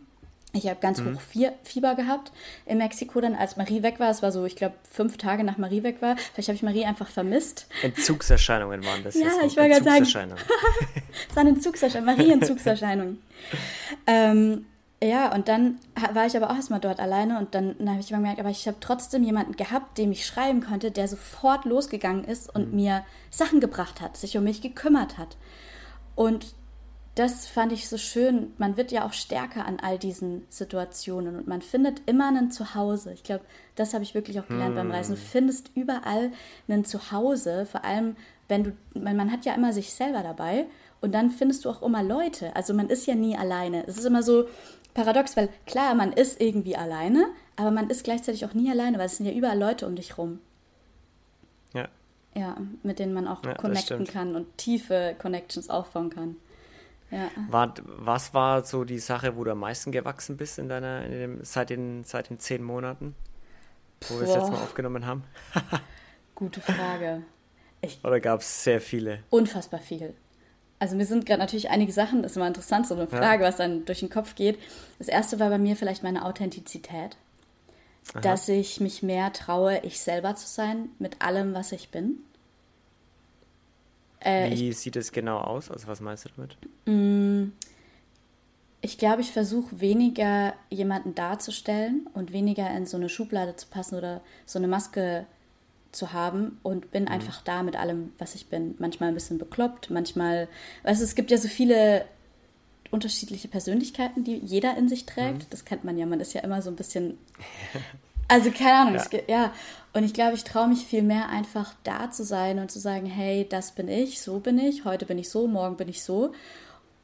[0.57, 1.15] ich habe ganz mhm.
[1.15, 1.21] hoch
[1.63, 2.31] Fieber gehabt
[2.65, 4.09] in Mexiko, dann als Marie weg war.
[4.09, 6.15] Es war so, ich glaube, fünf Tage nach Marie weg war.
[6.33, 7.67] Vielleicht habe ich Marie einfach vermisst.
[7.81, 9.15] Entzugserscheinungen waren das.
[9.15, 10.33] ja, ich wollte gerade sagen.
[11.29, 13.21] es waren Entzugserscheinungen, Marie-Entzugserscheinungen.
[14.07, 14.65] ähm,
[15.01, 15.77] ja, und dann
[16.13, 18.67] war ich aber auch erstmal dort alleine und dann, dann habe ich gemerkt, aber ich
[18.67, 22.75] habe trotzdem jemanden gehabt, dem ich schreiben konnte, der sofort losgegangen ist und mhm.
[22.75, 25.37] mir Sachen gebracht hat, sich um mich gekümmert hat.
[26.15, 26.55] Und
[27.17, 28.53] das fand ich so schön.
[28.57, 33.11] Man wird ja auch stärker an all diesen Situationen und man findet immer ein Zuhause.
[33.13, 33.43] Ich glaube,
[33.75, 34.75] das habe ich wirklich auch gelernt hm.
[34.75, 35.15] beim Reisen.
[35.15, 35.27] Du hm.
[35.27, 36.31] findest überall
[36.67, 38.15] ein Zuhause, vor allem
[38.47, 40.67] wenn du, man, man hat ja immer sich selber dabei
[41.01, 42.55] und dann findest du auch immer Leute.
[42.55, 43.85] Also man ist ja nie alleine.
[43.87, 44.45] Es ist immer so
[44.93, 49.07] paradox, weil klar, man ist irgendwie alleine, aber man ist gleichzeitig auch nie alleine, weil
[49.07, 50.39] es sind ja überall Leute um dich rum.
[51.73, 51.87] Ja.
[52.35, 56.37] Ja, mit denen man auch ja, connecten kann und tiefe Connections aufbauen kann.
[57.09, 57.29] Ja.
[57.49, 61.11] War, was war so die Sache, wo du am meisten gewachsen bist in deiner, in
[61.11, 63.15] dem, seit, den, seit den zehn Monaten,
[64.09, 65.23] wo wir es jetzt mal aufgenommen haben?
[66.35, 67.23] Gute Frage.
[67.81, 69.19] Ich, Oder gab es sehr viele?
[69.29, 70.13] Unfassbar viel.
[70.79, 73.49] Also mir sind gerade natürlich einige Sachen, das ist immer interessant, so eine Frage, ja.
[73.49, 74.59] was dann durch den Kopf geht.
[74.99, 77.17] Das erste war bei mir vielleicht meine Authentizität.
[78.13, 78.21] Aha.
[78.21, 82.19] Dass ich mich mehr traue, ich selber zu sein, mit allem, was ich bin.
[84.19, 85.69] Äh, Wie ich, sieht es genau aus?
[85.69, 86.57] Also was meinst du damit?
[86.85, 87.51] Mm,
[88.81, 93.95] ich glaube, ich versuche weniger jemanden darzustellen und weniger in so eine Schublade zu passen
[93.95, 95.25] oder so eine Maske
[95.91, 97.09] zu haben und bin mhm.
[97.09, 98.75] einfach da mit allem, was ich bin.
[98.79, 100.47] Manchmal ein bisschen bekloppt, manchmal,
[100.83, 102.05] weißt du, es gibt ja so viele
[102.91, 105.39] unterschiedliche Persönlichkeiten, die jeder in sich trägt.
[105.39, 105.49] Mhm.
[105.49, 107.17] Das kennt man ja, man ist ja immer so ein bisschen,
[108.27, 109.01] also keine Ahnung, ja.
[109.01, 109.53] Es, ja.
[109.97, 113.07] Und ich glaube, ich traue mich viel mehr einfach da zu sein und zu sagen,
[113.07, 116.33] hey, das bin ich, so bin ich, heute bin ich so, morgen bin ich so.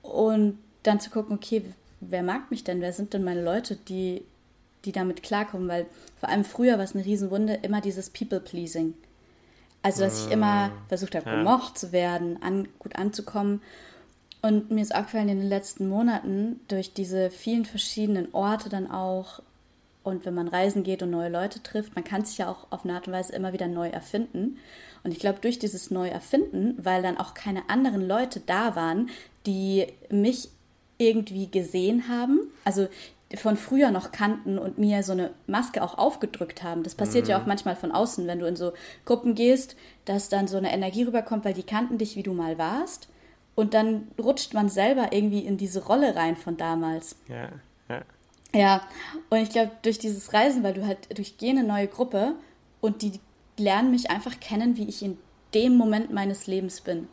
[0.03, 1.63] Und dann zu gucken, okay,
[2.01, 2.82] wer mag mich denn?
[2.82, 4.21] Wer sind denn meine Leute, die
[4.86, 5.88] die damit klarkommen, weil
[6.19, 8.93] vor allem früher war es eine Riesenwunde, immer dieses People-Pleasing.
[9.82, 11.38] Also, dass ich immer mm, versucht habe, ja.
[11.38, 13.63] gemocht zu werden, an, gut anzukommen.
[14.43, 19.41] Und mir ist aufgefallen in den letzten Monaten, durch diese vielen verschiedenen Orte dann auch,
[20.03, 22.83] und wenn man reisen geht und neue Leute trifft, man kann sich ja auch auf
[22.83, 24.57] eine Art und Weise immer wieder neu erfinden.
[25.03, 29.09] Und ich glaube, durch dieses Neuerfinden, weil dann auch keine anderen Leute da waren,
[29.45, 30.49] die mich
[30.97, 32.39] irgendwie gesehen haben.
[32.65, 32.87] Also
[33.35, 36.83] von früher noch kannten und mir so eine Maske auch aufgedrückt haben.
[36.83, 37.31] Das passiert mhm.
[37.31, 38.73] ja auch manchmal von außen, wenn du in so
[39.05, 42.57] Gruppen gehst, dass dann so eine Energie rüberkommt, weil die kannten dich, wie du mal
[42.57, 43.07] warst.
[43.55, 47.15] Und dann rutscht man selber irgendwie in diese Rolle rein von damals.
[47.27, 47.49] Ja,
[47.89, 48.01] ja.
[48.55, 48.81] Ja,
[49.29, 52.35] und ich glaube, durch dieses Reisen, weil du halt durchgehe eine neue Gruppe
[52.81, 53.19] und die
[53.57, 55.17] lernen mich einfach kennen, wie ich in
[55.53, 57.07] dem Moment meines Lebens bin.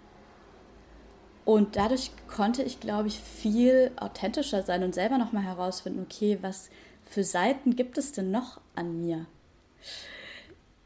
[1.44, 6.68] Und dadurch konnte ich, glaube ich, viel authentischer sein und selber nochmal herausfinden, okay, was
[7.08, 9.26] für Seiten gibt es denn noch an mir?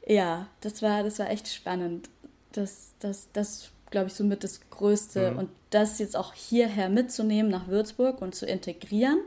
[0.06, 2.08] Ja, das war, das war echt spannend.
[2.52, 5.32] Das, das, das glaube ich, somit das Größte.
[5.32, 5.38] Mhm.
[5.38, 9.18] Und das jetzt auch hierher mitzunehmen nach Würzburg und zu integrieren.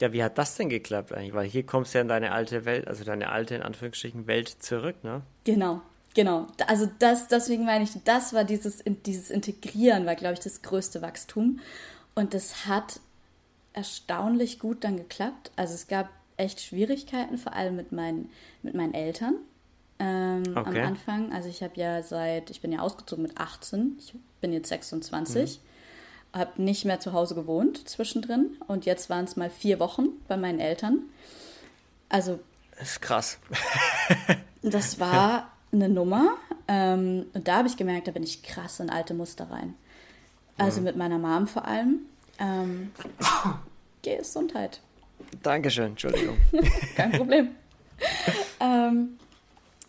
[0.00, 1.34] Ja, wie hat das denn geklappt eigentlich?
[1.34, 4.48] Weil hier kommst du ja in deine alte Welt, also deine alte, in Anführungsstrichen, Welt
[4.48, 5.22] zurück, ne?
[5.44, 5.82] Genau,
[6.14, 10.60] Genau, also das, deswegen meine ich, das war dieses, dieses Integrieren, war, glaube ich, das
[10.60, 11.60] größte Wachstum.
[12.14, 13.00] Und das hat
[13.72, 15.50] erstaunlich gut dann geklappt.
[15.56, 18.30] Also es gab echt Schwierigkeiten, vor allem mit meinen,
[18.62, 19.36] mit meinen Eltern
[19.98, 20.80] ähm, okay.
[20.80, 21.32] am Anfang.
[21.32, 25.58] Also ich habe ja seit, ich bin ja ausgezogen mit 18, ich bin jetzt 26,
[25.58, 25.64] mhm.
[26.32, 30.36] Habe nicht mehr zu Hause gewohnt zwischendrin und jetzt waren es mal vier Wochen bei
[30.36, 31.00] meinen Eltern.
[32.08, 32.40] Also.
[32.78, 33.38] Das ist krass.
[34.62, 36.36] das war eine Nummer.
[36.68, 39.74] Ähm, und da habe ich gemerkt, da bin ich krass in alte Muster rein.
[40.56, 40.84] Also mhm.
[40.84, 42.00] mit meiner Mom vor allem.
[42.38, 42.92] Ähm,
[44.02, 44.80] Gesundheit.
[45.42, 46.36] Dankeschön, Entschuldigung.
[46.96, 47.48] Kein Problem.
[48.60, 49.18] ähm,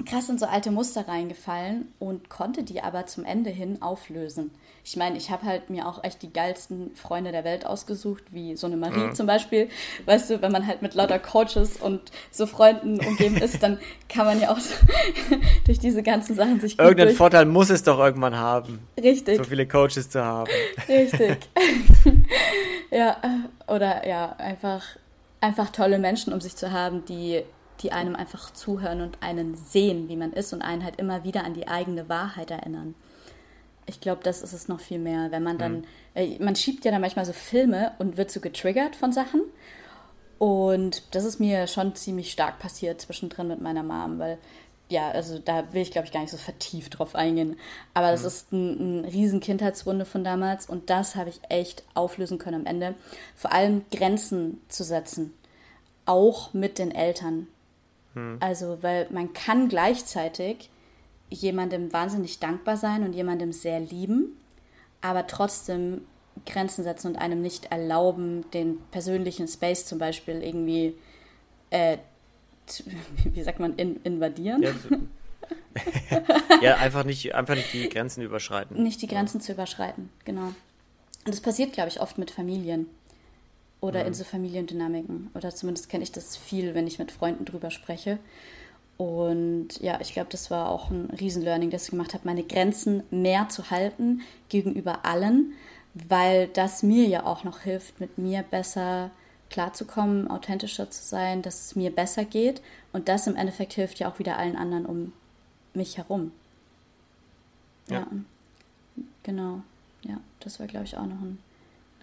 [0.06, 4.52] krass in so alte Muster reingefallen und konnte die aber zum Ende hin auflösen.
[4.86, 8.58] Ich meine, ich habe halt mir auch echt die geilsten Freunde der Welt ausgesucht, wie
[8.58, 9.16] so eine Marie mhm.
[9.16, 9.70] zum Beispiel.
[10.06, 12.02] Weißt du, wenn man halt mit lauter Coaches und
[12.32, 13.80] so Freunden umgeben ist, dann
[14.10, 14.76] kann man ja auch so
[15.66, 16.78] durch diese ganzen Sachen sich.
[16.78, 17.18] Irgendeinen durch...
[17.18, 18.80] Vorteil muss es doch irgendwann haben.
[19.02, 19.38] Richtig.
[19.38, 20.52] So viele Coaches zu haben.
[20.90, 21.38] Richtig.
[22.92, 23.18] ja,
[23.68, 24.84] oder ja, einfach,
[25.40, 27.44] einfach tolle Menschen um sich zu haben, die
[27.82, 31.44] die einem einfach zuhören und einen sehen, wie man ist und einen halt immer wieder
[31.44, 32.96] an die eigene Wahrheit erinnern.
[33.86, 35.86] Ich glaube, das ist es noch viel mehr, wenn man dann, mhm.
[36.16, 39.42] äh, man schiebt ja dann manchmal so Filme und wird so getriggert von Sachen.
[40.40, 44.38] Und das ist mir schon ziemlich stark passiert zwischendrin mit meiner Mom, weil
[44.90, 47.58] ja, also da will ich glaube ich gar nicht so vertieft drauf eingehen.
[47.94, 48.28] Aber das mhm.
[48.28, 52.66] ist ein, ein riesen Kindheitswunde von damals und das habe ich echt auflösen können am
[52.66, 52.96] Ende.
[53.36, 55.34] Vor allem Grenzen zu setzen,
[56.06, 57.48] auch mit den Eltern.
[58.14, 58.38] Hm.
[58.40, 60.70] Also, weil man kann gleichzeitig
[61.30, 64.38] jemandem wahnsinnig dankbar sein und jemandem sehr lieben,
[65.02, 66.02] aber trotzdem
[66.46, 70.96] Grenzen setzen und einem nicht erlauben, den persönlichen Space zum Beispiel irgendwie,
[71.70, 71.98] äh,
[73.26, 74.64] wie sagt man, in, invadieren.
[74.64, 74.72] Ja,
[76.62, 78.82] ja, einfach, nicht, einfach nicht die Grenzen überschreiten.
[78.82, 79.46] Nicht die Grenzen ja.
[79.46, 80.54] zu überschreiten, genau.
[81.26, 82.88] Und das passiert, glaube ich, oft mit Familien
[83.84, 84.08] oder mhm.
[84.08, 85.30] in so Familiendynamiken.
[85.36, 88.18] Oder zumindest kenne ich das viel, wenn ich mit Freunden drüber spreche.
[88.96, 93.04] Und ja, ich glaube, das war auch ein Riesenlearning, das ich gemacht habe, meine Grenzen
[93.12, 95.54] mehr zu halten gegenüber allen,
[95.94, 99.12] weil das mir ja auch noch hilft, mit mir besser
[99.50, 102.62] klarzukommen, authentischer zu sein, dass es mir besser geht.
[102.94, 105.12] Und das im Endeffekt hilft ja auch wieder allen anderen um
[105.74, 106.32] mich herum.
[107.90, 108.00] Ja.
[108.00, 108.08] ja.
[109.24, 109.62] Genau.
[110.04, 111.38] Ja, das war, glaube ich, auch noch ein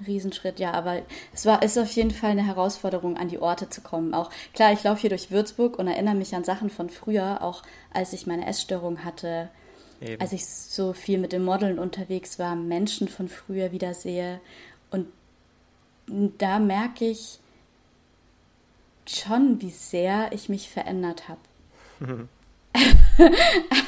[0.07, 3.81] Riesenschritt, ja, aber es war ist auf jeden Fall eine Herausforderung, an die Orte zu
[3.81, 4.15] kommen.
[4.15, 7.63] Auch klar, ich laufe hier durch Würzburg und erinnere mich an Sachen von früher, auch
[7.93, 9.49] als ich meine Essstörung hatte,
[10.01, 10.21] Eben.
[10.21, 14.41] als ich so viel mit den Modeln unterwegs war, Menschen von früher wieder sehe.
[14.91, 15.07] Und
[16.39, 17.39] da merke ich
[19.07, 21.41] schon, wie sehr ich mich verändert habe.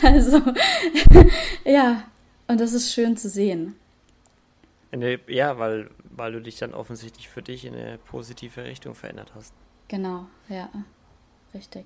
[0.03, 0.40] also,
[1.64, 2.05] ja,
[2.48, 3.77] und das ist schön zu sehen.
[5.27, 9.53] Ja, weil, weil du dich dann offensichtlich für dich in eine positive Richtung verändert hast.
[9.88, 10.70] Genau, ja,
[11.55, 11.85] richtig.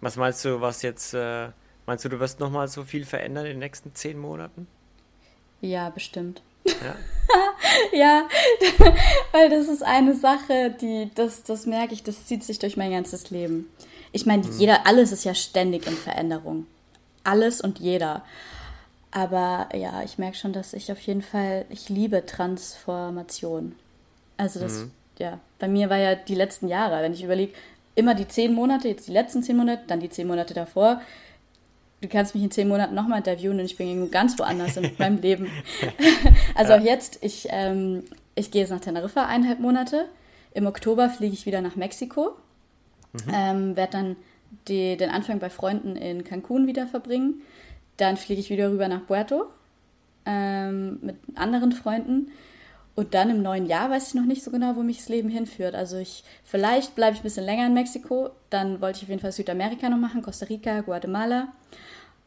[0.00, 1.50] Was meinst du, was jetzt, äh,
[1.90, 4.68] Meinst du, du wirst nochmal so viel verändern in den nächsten zehn Monaten?
[5.60, 6.40] Ja, bestimmt.
[6.64, 6.94] Ja,
[7.92, 8.28] ja
[9.32, 12.92] weil das ist eine Sache, die, das, das merke ich, das zieht sich durch mein
[12.92, 13.68] ganzes Leben.
[14.12, 14.58] Ich meine, mhm.
[14.58, 16.68] jeder, alles ist ja ständig in Veränderung.
[17.24, 18.24] Alles und jeder.
[19.10, 23.74] Aber ja, ich merke schon, dass ich auf jeden Fall, ich liebe Transformation.
[24.36, 24.90] Also das, mhm.
[25.18, 27.52] ja, bei mir war ja die letzten Jahre, wenn ich überlege,
[27.94, 31.00] immer die zehn Monate, jetzt die letzten zehn Monate, dann die zehn Monate davor.
[32.00, 35.20] Du kannst mich in zehn Monaten nochmal interviewen und ich bin ganz woanders in meinem
[35.20, 35.50] Leben.
[36.54, 36.78] also ja.
[36.78, 40.06] auch jetzt, ich, ähm, ich gehe jetzt nach Teneriffa eineinhalb Monate.
[40.54, 42.36] Im Oktober fliege ich wieder nach Mexiko.
[43.12, 43.20] Mhm.
[43.34, 44.16] Ähm, werde dann
[44.68, 47.42] die, den Anfang bei Freunden in Cancun wieder verbringen.
[48.00, 49.46] Dann fliege ich wieder rüber nach Puerto
[50.24, 52.30] ähm, mit anderen Freunden.
[52.94, 55.28] Und dann im neuen Jahr weiß ich noch nicht so genau, wo mich das Leben
[55.28, 55.74] hinführt.
[55.74, 58.30] Also ich, vielleicht bleibe ich ein bisschen länger in Mexiko.
[58.50, 61.48] Dann wollte ich auf jeden Fall Südamerika noch machen, Costa Rica, Guatemala.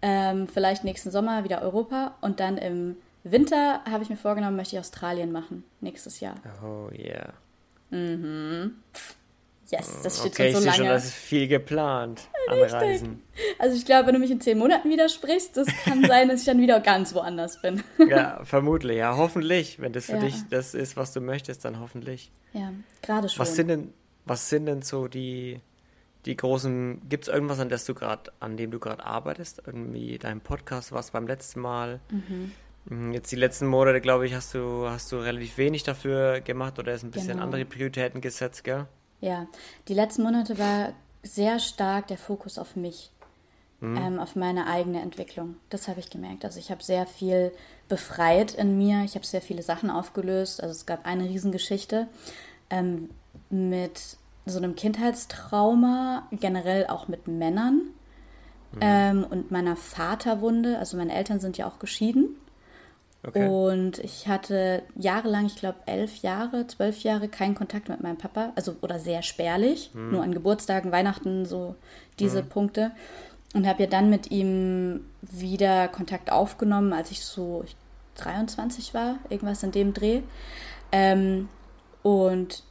[0.01, 2.15] Ähm, vielleicht nächsten Sommer wieder Europa.
[2.21, 6.36] Und dann im Winter habe ich mir vorgenommen, möchte ich Australien machen, nächstes Jahr.
[6.63, 7.33] Oh yeah.
[7.89, 8.75] Mhm.
[9.71, 10.78] Yes, das steht okay, schon so lange.
[10.78, 13.23] Schon, das ist viel geplant an Reisen.
[13.60, 16.45] Also ich glaube, wenn du mich in zehn Monaten widersprichst, das kann sein, dass ich
[16.45, 17.82] dann wieder ganz woanders bin.
[18.08, 18.97] ja, vermutlich.
[18.97, 19.80] Ja, hoffentlich.
[19.80, 20.19] Wenn das für ja.
[20.19, 22.32] dich das ist, was du möchtest, dann hoffentlich.
[22.52, 23.39] Ja, gerade schon.
[23.39, 23.93] Was sind denn,
[24.26, 25.62] was sind denn so die,
[26.26, 29.63] die großen, gibt es irgendwas, an, das du grad, an dem du gerade arbeitest?
[29.65, 32.02] Irgendwie dein Podcast war es beim letzten Mal.
[32.12, 32.52] Mhm.
[32.86, 33.13] mhm.
[33.13, 36.93] Jetzt die letzten Monate, glaube ich, hast du, hast du relativ wenig dafür gemacht oder
[36.93, 37.43] ist ein bisschen genau.
[37.43, 38.88] andere Prioritäten gesetzt, gell?
[39.23, 39.47] Ja,
[39.88, 40.91] die letzten Monate war
[41.23, 43.09] sehr stark der Fokus auf mich,
[43.79, 43.95] mhm.
[43.95, 45.55] ähm, auf meine eigene Entwicklung.
[45.69, 46.43] Das habe ich gemerkt.
[46.43, 47.53] Also ich habe sehr viel
[47.88, 49.05] befreit in mir.
[49.05, 50.62] Ich habe sehr viele Sachen aufgelöst.
[50.62, 52.07] Also es gab eine Riesengeschichte
[52.69, 53.12] ähm,
[53.49, 57.75] mit so einem Kindheitstrauma, generell auch mit Männern
[58.73, 58.79] mhm.
[58.81, 60.79] ähm, und meiner Vaterwunde.
[60.79, 62.36] Also meine Eltern sind ja auch geschieden.
[63.25, 63.47] Okay.
[63.47, 68.51] Und ich hatte jahrelang, ich glaube elf Jahre, zwölf Jahre, keinen Kontakt mit meinem Papa,
[68.55, 70.12] also oder sehr spärlich, hm.
[70.12, 71.75] nur an Geburtstagen, Weihnachten, so
[72.19, 72.49] diese hm.
[72.49, 72.91] Punkte.
[73.53, 77.63] Und habe ja dann mit ihm wieder Kontakt aufgenommen, als ich so
[78.15, 80.21] 23 war, irgendwas in dem Dreh.
[80.91, 81.47] Ähm,
[82.01, 82.63] und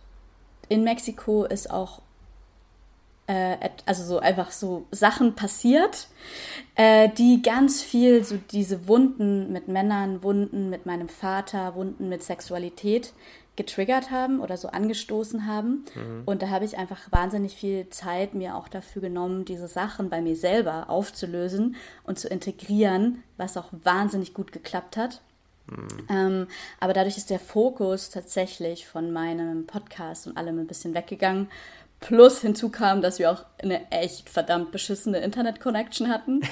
[0.69, 2.02] in Mexiko ist auch
[3.87, 6.09] also so einfach so Sachen passiert,
[6.75, 12.23] äh, die ganz viel so diese Wunden mit Männern, Wunden mit meinem Vater, Wunden mit
[12.23, 13.13] Sexualität
[13.55, 15.85] getriggert haben oder so angestoßen haben.
[15.95, 16.23] Mhm.
[16.25, 20.23] Und da habe ich einfach wahnsinnig viel Zeit mir auch dafür genommen, diese Sachen bei
[20.23, 25.21] mir selber aufzulösen und zu integrieren, was auch wahnsinnig gut geklappt hat.
[25.67, 25.89] Mhm.
[26.09, 26.47] Ähm,
[26.81, 31.49] aber dadurch ist der Fokus tatsächlich von meinem Podcast und allem ein bisschen weggegangen.
[32.03, 36.43] Plus hinzu kam, dass wir auch eine echt verdammt beschissene Internet-Connection hatten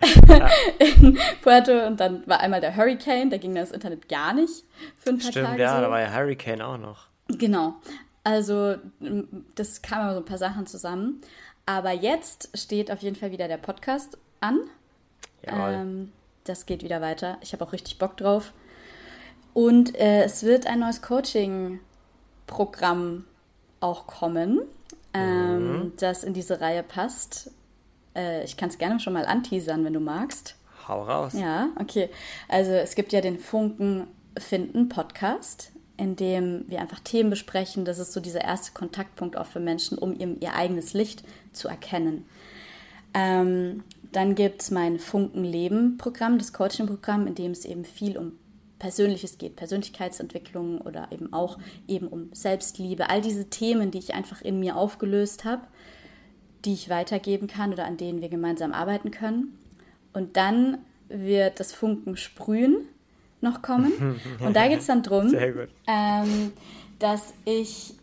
[0.78, 1.86] in Puerto.
[1.86, 4.64] Und dann war einmal der Hurricane, da ging das Internet gar nicht
[4.98, 5.62] für ein paar Stimmt, Tage.
[5.62, 5.82] ja, so.
[5.82, 7.06] da war ja Hurricane auch noch.
[7.28, 7.74] Genau.
[8.24, 8.76] Also
[9.54, 11.20] das kam aber so ein paar Sachen zusammen.
[11.66, 14.60] Aber jetzt steht auf jeden Fall wieder der Podcast an.
[15.42, 16.12] Ähm,
[16.44, 17.36] das geht wieder weiter.
[17.42, 18.54] Ich habe auch richtig Bock drauf.
[19.52, 23.26] Und äh, es wird ein neues Coaching-Programm
[23.80, 24.60] auch kommen,
[25.14, 25.92] ähm, mhm.
[25.98, 27.50] das in diese Reihe passt.
[28.14, 30.56] Äh, ich kann es gerne schon mal anteasern, wenn du magst.
[30.88, 31.32] Hau raus.
[31.34, 32.08] Ja, okay.
[32.48, 34.06] Also es gibt ja den Funken
[34.38, 37.84] finden Podcast, in dem wir einfach Themen besprechen.
[37.84, 41.68] Das ist so dieser erste Kontaktpunkt auch für Menschen, um ihr, ihr eigenes Licht zu
[41.68, 42.26] erkennen.
[43.14, 48.16] Ähm, dann gibt es mein Funken Leben Programm, das Coaching-Programm, in dem es eben viel
[48.16, 48.32] um
[48.78, 51.58] Persönliches geht, Persönlichkeitsentwicklung oder eben auch
[51.88, 55.62] eben um Selbstliebe, all diese Themen, die ich einfach in mir aufgelöst habe,
[56.64, 59.58] die ich weitergeben kann oder an denen wir gemeinsam arbeiten können.
[60.12, 62.88] Und dann wird das Funken sprühen
[63.40, 64.20] noch kommen.
[64.40, 65.32] Und da geht es dann darum,
[65.86, 66.52] ähm,
[66.98, 67.94] dass ich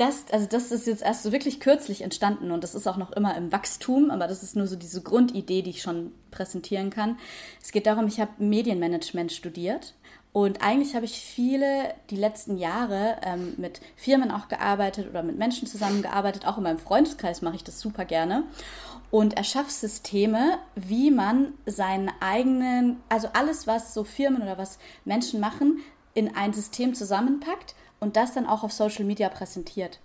[0.00, 3.12] das, also das ist jetzt erst so wirklich kürzlich entstanden und das ist auch noch
[3.12, 7.18] immer im Wachstum, aber das ist nur so diese Grundidee, die ich schon präsentieren kann.
[7.62, 9.94] Es geht darum, ich habe Medienmanagement studiert
[10.32, 15.36] und eigentlich habe ich viele die letzten Jahre ähm, mit Firmen auch gearbeitet oder mit
[15.36, 16.46] Menschen zusammengearbeitet.
[16.46, 18.44] Auch in meinem Freundeskreis mache ich das super gerne.
[19.10, 25.40] Und erschaffe Systeme, wie man seinen eigenen, also alles, was so Firmen oder was Menschen
[25.40, 25.80] machen,
[26.14, 30.00] in ein System zusammenpackt und das dann auch auf Social Media präsentiert.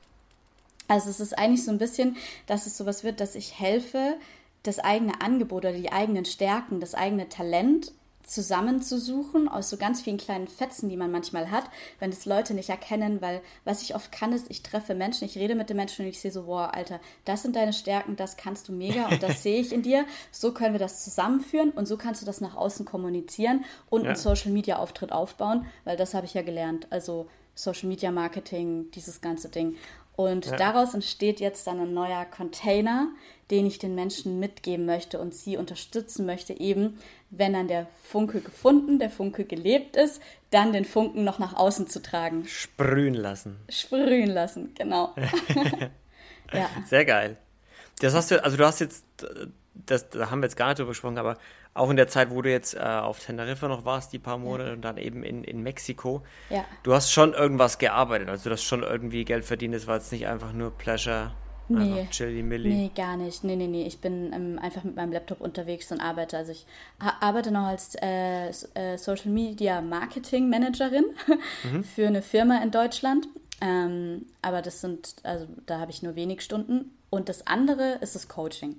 [0.88, 4.18] Also es ist eigentlich so ein bisschen, dass es sowas wird, dass ich helfe,
[4.64, 7.92] das eigene Angebot oder die eigenen Stärken, das eigene Talent
[8.28, 11.66] zusammenzusuchen aus so ganz vielen kleinen Fetzen, die man manchmal hat,
[12.00, 15.38] wenn es Leute nicht erkennen, weil was ich oft kann, ist, ich treffe Menschen, ich
[15.38, 18.38] rede mit den Menschen und ich sehe so, wow, Alter, das sind deine Stärken, das
[18.38, 20.06] kannst du mega und das sehe ich in dir.
[20.32, 24.10] So können wir das zusammenführen und so kannst du das nach außen kommunizieren und ja.
[24.10, 26.88] einen Social Media Auftritt aufbauen, weil das habe ich ja gelernt.
[26.90, 29.78] Also Social Media Marketing, dieses ganze Ding.
[30.16, 30.56] Und ja.
[30.56, 33.10] daraus entsteht jetzt dann ein neuer Container,
[33.52, 38.40] den ich den Menschen mitgeben möchte und sie unterstützen möchte, eben wenn dann der Funke
[38.40, 42.48] gefunden, der Funke gelebt ist, dann den Funken noch nach außen zu tragen.
[42.48, 43.58] Sprühen lassen.
[43.70, 45.14] Sprühen lassen, genau.
[46.54, 46.70] ja.
[46.86, 47.38] Sehr geil.
[48.00, 49.06] Das hast du, also du hast jetzt,
[49.86, 51.38] das, da haben wir jetzt gar nicht drüber gesprochen, aber
[51.74, 54.74] auch in der Zeit, wo du jetzt äh, auf Teneriffa noch warst, die paar Monate
[54.74, 56.64] und dann eben in, in Mexiko, ja.
[56.84, 60.12] du hast schon irgendwas gearbeitet, also du hast schon irgendwie Geld verdient, es war jetzt
[60.12, 61.32] nicht einfach nur Pleasure.
[61.68, 62.70] Nee, chilly Milli.
[62.70, 63.44] nee, gar nicht.
[63.44, 63.88] Nee, nee, nee.
[63.88, 66.38] Ich bin ähm, einfach mit meinem Laptop unterwegs und arbeite.
[66.38, 66.68] Also ich
[67.00, 71.06] arbeite noch als äh, äh, Social Media Marketing Managerin
[71.64, 71.84] mhm.
[71.96, 73.28] für eine Firma in Deutschland.
[73.62, 76.92] Ähm, aber das sind, also da habe ich nur wenig Stunden.
[77.10, 78.76] Und das andere ist das Coaching,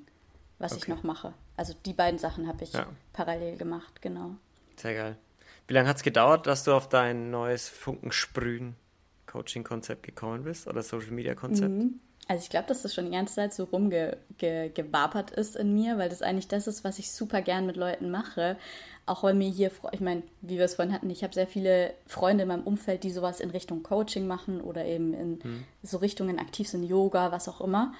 [0.58, 0.82] was okay.
[0.82, 1.32] ich noch mache.
[1.56, 2.86] Also die beiden Sachen habe ich ja.
[3.12, 4.36] parallel gemacht, genau.
[4.76, 5.16] Sehr geil.
[5.68, 8.76] Wie lange hat es gedauert, dass du auf dein neues Funkensprühen
[9.26, 11.70] Coaching-Konzept gekommen bist oder Social-Media-Konzept?
[11.70, 12.00] Mhm.
[12.28, 15.96] Also ich glaube, dass das schon die ganze Zeit so rumgewapert ge, ist in mir,
[15.96, 18.56] weil das eigentlich das ist, was ich super gern mit Leuten mache.
[19.04, 21.94] Auch weil mir hier, ich meine, wie wir es vorhin hatten, ich habe sehr viele
[22.08, 25.64] Freunde in meinem Umfeld, die sowas in Richtung Coaching machen oder eben in hm.
[25.84, 27.94] so Richtungen aktiv sind, Yoga, was auch immer.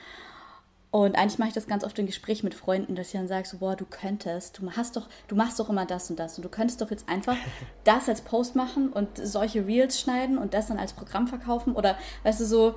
[0.96, 3.46] Und eigentlich mache ich das ganz oft in Gespräch mit Freunden, dass ich dann sage,
[3.46, 6.42] so, boah, du könntest, du hast doch, du machst doch immer das und das und
[6.42, 7.36] du könntest doch jetzt einfach
[7.84, 11.98] das als Post machen und solche Reels schneiden und das dann als Programm verkaufen oder,
[12.22, 12.74] weißt du, so,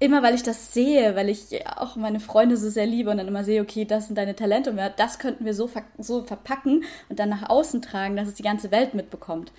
[0.00, 3.28] immer weil ich das sehe, weil ich auch meine Freunde so sehr liebe und dann
[3.28, 6.82] immer sehe, okay, das sind deine Talente und das könnten wir so, ver so verpacken
[7.08, 9.52] und dann nach außen tragen, dass es die ganze Welt mitbekommt.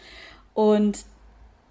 [0.54, 1.06] Und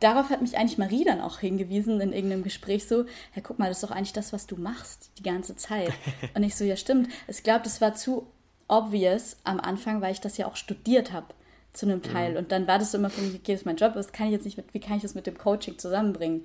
[0.01, 3.69] darauf hat mich eigentlich Marie dann auch hingewiesen in irgendeinem Gespräch so, ja, guck mal,
[3.69, 5.93] das ist doch eigentlich das, was du machst die ganze Zeit.
[6.35, 7.09] Und ich so, ja, stimmt.
[7.29, 8.27] Ich glaube, das war zu
[8.69, 11.27] obvious am Anfang, weil ich das ja auch studiert habe
[11.73, 12.33] zu einem Teil.
[12.33, 12.37] Mhm.
[12.39, 14.27] Und dann war das so immer für mich, okay, das ist mein Job, das kann
[14.27, 16.45] ich jetzt nicht mit, wie kann ich das mit dem Coaching zusammenbringen?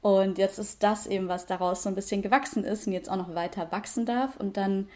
[0.00, 3.16] Und jetzt ist das eben, was daraus so ein bisschen gewachsen ist und jetzt auch
[3.16, 4.88] noch weiter wachsen darf und dann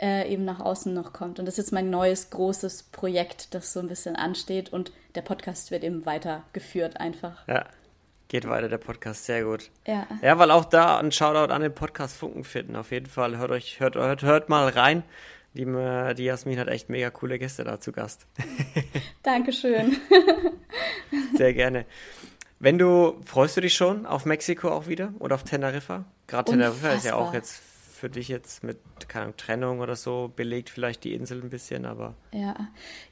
[0.00, 1.38] äh, eben nach außen noch kommt.
[1.38, 5.22] Und das ist jetzt mein neues großes Projekt, das so ein bisschen ansteht und der
[5.22, 7.46] Podcast wird eben weitergeführt einfach.
[7.46, 7.66] Ja,
[8.28, 9.70] geht weiter der Podcast, sehr gut.
[9.86, 10.06] Ja.
[10.22, 12.76] Ja, weil auch da ein Shoutout an den Podcast Funken finden.
[12.76, 15.02] Auf jeden Fall hört euch, hört, hört, hört mal rein.
[15.52, 18.26] Die, die Jasmin hat echt mega coole Gäste da zu Gast.
[19.24, 19.96] Dankeschön.
[21.34, 21.86] Sehr gerne.
[22.60, 26.04] Wenn du, freust du dich schon auf Mexiko auch wieder oder auf Teneriffa?
[26.28, 27.62] Gerade Teneriffa ist ja auch jetzt
[28.00, 32.14] für dich jetzt mit keine Trennung oder so belegt vielleicht die Insel ein bisschen, aber.
[32.32, 32.56] Ja,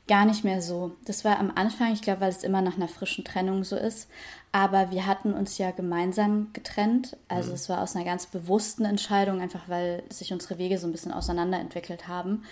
[0.09, 0.93] gar nicht mehr so.
[1.05, 4.09] Das war am Anfang, ich glaube, weil es immer nach einer frischen Trennung so ist.
[4.51, 7.17] Aber wir hatten uns ja gemeinsam getrennt.
[7.29, 7.55] Also mhm.
[7.57, 11.13] es war aus einer ganz bewussten Entscheidung, einfach weil sich unsere Wege so ein bisschen
[11.13, 12.45] auseinanderentwickelt haben.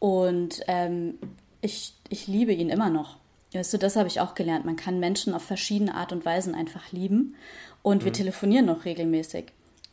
[0.00, 1.14] Und ähm,
[1.60, 3.16] ich, ich liebe ihn immer noch.
[3.54, 4.64] Weißt du, das habe ich auch gelernt.
[4.64, 7.36] Man kann Menschen auf verschiedene Art und Weisen einfach lieben.
[7.82, 8.06] Und mhm.
[8.06, 9.52] wir telefonieren noch regelmäßig.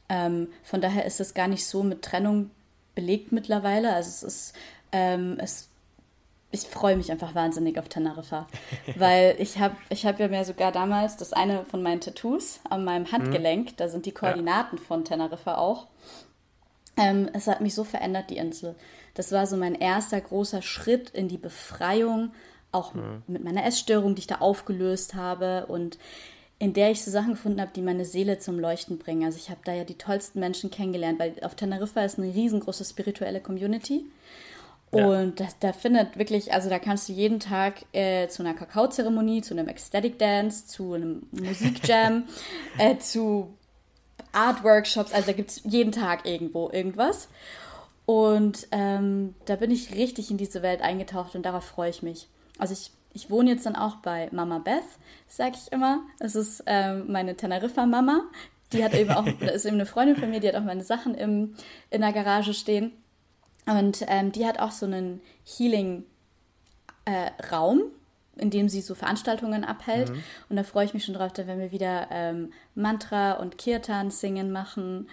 [0.10, 2.52] Ähm, von daher ist es gar nicht so mit Trennung
[2.94, 3.94] belegt mittlerweile.
[3.94, 4.54] Also es ist,
[4.92, 5.70] ähm, es,
[6.52, 8.48] ich freue mich einfach wahnsinnig auf Teneriffa.
[8.96, 12.86] weil ich habe ich hab ja mir sogar damals das eine von meinen Tattoos an
[12.86, 13.76] meinem Handgelenk, mhm.
[13.78, 14.84] da sind die Koordinaten ja.
[14.84, 15.88] von Teneriffa auch.
[16.98, 18.76] Ähm, es hat mich so verändert, die Insel.
[19.16, 22.32] Das war so mein erster großer Schritt in die Befreiung
[22.72, 23.24] auch mhm.
[23.28, 25.98] mit meiner Essstörung, die ich da aufgelöst habe und
[26.58, 29.26] in der ich so Sachen gefunden habe, die meine Seele zum Leuchten bringen.
[29.26, 32.86] Also ich habe da ja die tollsten Menschen kennengelernt, weil auf Teneriffa ist eine riesengroße
[32.86, 34.06] spirituelle Community.
[34.94, 35.06] Ja.
[35.08, 39.42] Und das, da findet wirklich, also da kannst du jeden Tag äh, zu einer Kakaozeremonie,
[39.42, 42.24] zu einem Ecstatic Dance, zu einem Musikjam,
[42.78, 43.54] äh, zu
[44.32, 47.30] Art-Workshops, also da gibt es jeden Tag irgendwo irgendwas.
[48.06, 52.28] Und ähm, da bin ich richtig in diese Welt eingetaucht und darauf freue ich mich.
[52.60, 54.84] Also ich, ich wohne jetzt dann auch bei Mama Beth,
[55.28, 56.02] sage ich immer.
[56.20, 58.26] Es ist ähm, meine Teneriffa-Mama.
[58.74, 61.16] Die hat eben auch, ist eben eine Freundin von mir, die hat auch meine Sachen
[61.16, 61.56] im,
[61.90, 62.92] in der Garage stehen.
[63.66, 66.06] Und ähm, die hat auch so einen Healing-Raum,
[67.80, 70.10] äh, in dem sie so Veranstaltungen abhält.
[70.10, 70.24] Mhm.
[70.50, 74.12] Und da freue ich mich schon drauf, da werden wir wieder ähm, Mantra und Kirtan
[74.12, 75.08] singen machen.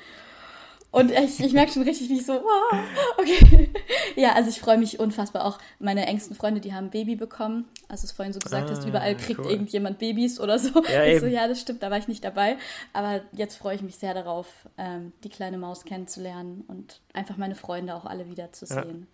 [0.92, 2.78] Und ich, ich merke schon richtig, wie ich so, wow,
[3.16, 3.70] okay.
[4.14, 5.46] Ja, also ich freue mich unfassbar.
[5.46, 7.64] Auch meine engsten Freunde, die haben ein Baby bekommen.
[7.88, 9.50] Also es vorhin so gesagt ah, hast, überall kriegt cool.
[9.50, 10.84] irgendjemand Babys oder so.
[10.84, 12.58] Ja, ich so, ja, das stimmt, da war ich nicht dabei.
[12.92, 17.54] Aber jetzt freue ich mich sehr darauf, ähm, die kleine Maus kennenzulernen und einfach meine
[17.54, 19.06] Freunde auch alle wiederzusehen.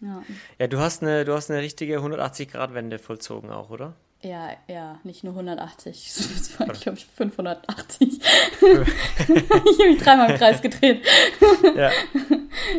[0.00, 0.22] Ja.
[0.58, 3.94] ja, du hast eine, du hast eine richtige 180-Grad-Wende vollzogen auch, oder?
[4.22, 8.20] Ja, ja, nicht nur 180, das war, glaube ich, 580.
[8.20, 11.06] ich habe mich dreimal im Kreis gedreht.
[11.74, 11.90] ja.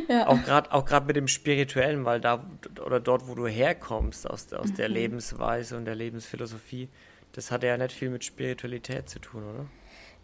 [0.08, 0.28] ja.
[0.28, 2.46] Auch gerade auch mit dem Spirituellen, weil da
[2.86, 4.96] oder dort, wo du herkommst, aus, aus der mhm.
[4.96, 6.90] Lebensweise und der Lebensphilosophie,
[7.34, 9.66] das hat ja nicht viel mit Spiritualität zu tun, oder?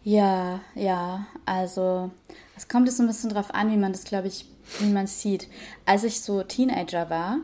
[0.04, 2.12] Ja, ja, also
[2.56, 4.46] es kommt jetzt so ein bisschen drauf an, wie man das, glaube ich,
[4.78, 5.48] wie man sieht.
[5.84, 7.38] Als ich so Teenager war,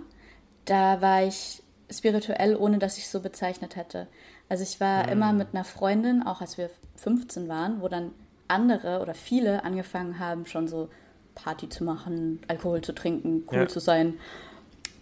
[0.65, 4.07] da war ich spirituell, ohne dass ich es so bezeichnet hätte.
[4.49, 5.13] Also ich war mhm.
[5.13, 8.13] immer mit einer Freundin, auch als wir 15 waren, wo dann
[8.49, 10.89] andere oder viele angefangen haben, schon so
[11.35, 13.69] Party zu machen, Alkohol zu trinken, cool ja.
[13.69, 14.15] zu sein.